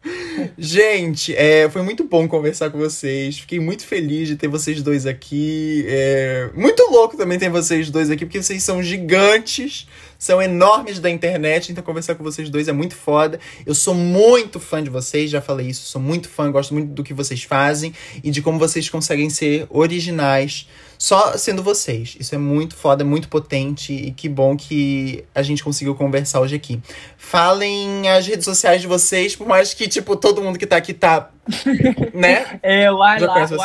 [0.58, 3.40] Gente, é, foi muito bom conversar com vocês.
[3.40, 5.86] Fiquei muito feliz de ter vocês dois aqui.
[5.88, 9.88] É, muito louco também ter vocês dois aqui, porque vocês são gigantes,
[10.24, 11.70] são enormes da internet.
[11.70, 13.42] Então, conversar com vocês dois é muito foda.
[13.66, 15.86] Eu sou muito fã de vocês, já falei isso.
[15.86, 17.94] Sou muito fã, gosto muito do que vocês fazem
[18.24, 20.66] e de como vocês conseguem ser originais
[20.98, 22.16] só sendo vocês.
[22.18, 26.56] Isso é muito foda, muito potente e que bom que a gente conseguiu conversar hoje
[26.56, 26.82] aqui.
[27.18, 30.94] Falem as redes sociais de vocês, por mais que, tipo, todo mundo que tá aqui
[30.94, 31.32] tá.
[32.16, 32.62] né?
[32.64, 33.58] É, o Ar, Lázaro.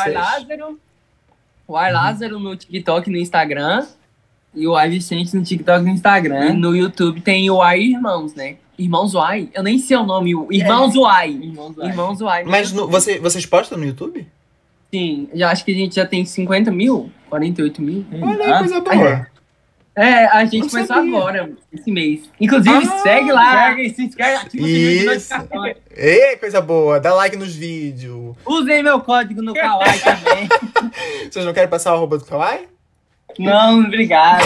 [1.65, 3.87] O Ar Lázaro no TikTok no Instagram.
[4.53, 6.51] E o Ar Vicente no TikTok e no Instagram.
[6.51, 8.57] E no YouTube tem o Ar Irmãos, né?
[8.79, 9.49] Irmãos Uai?
[9.53, 10.31] Eu nem sei o nome.
[10.49, 10.99] Irmãos é.
[10.99, 11.29] Uai.
[11.29, 12.43] Irmãos Uai.
[12.45, 14.25] Mas no, você, vocês postam no YouTube?
[14.91, 18.05] Sim, já acho que a gente já tem 50 mil, 48 mil.
[18.21, 19.27] Olha, ah, coisa boa.
[19.95, 21.17] É, a gente Não começou sabia.
[21.17, 22.21] agora, esse mês.
[22.39, 23.67] Inclusive, ah, segue lá.
[23.67, 25.33] Segue, se inscreve, ativa Isso.
[25.95, 26.99] Ei, coisa boa.
[26.99, 28.35] Dá like nos vídeos.
[28.45, 30.47] Usem meu código no Kawaii também.
[31.29, 32.67] Vocês não querem passar o arroba do Kawaii?
[33.37, 34.45] Não, obrigado.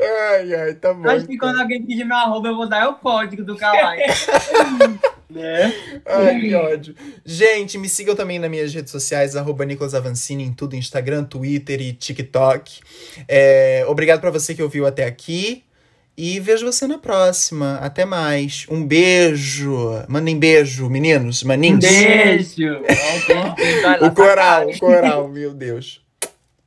[0.00, 1.08] ai, ai, tá bom.
[1.08, 1.48] Acho que então.
[1.48, 4.02] quando alguém pedir meu arroba, eu vou dar o código do Kawaii.
[5.30, 5.72] né?
[6.06, 6.94] Ai, que ódio.
[7.24, 11.80] Gente, me sigam também nas minhas redes sociais, arroba Nicolas Avancini, em tudo, Instagram, Twitter
[11.80, 12.80] e TikTok.
[13.26, 15.64] É, obrigado para você que ouviu até aqui.
[16.20, 17.76] E vejo você na próxima.
[17.76, 18.66] Até mais.
[18.68, 20.04] Um beijo.
[20.08, 21.84] Mandem beijo, meninos, maninhos.
[21.84, 22.82] Um beijo.
[24.02, 26.07] o coral, o coral, meu Deus.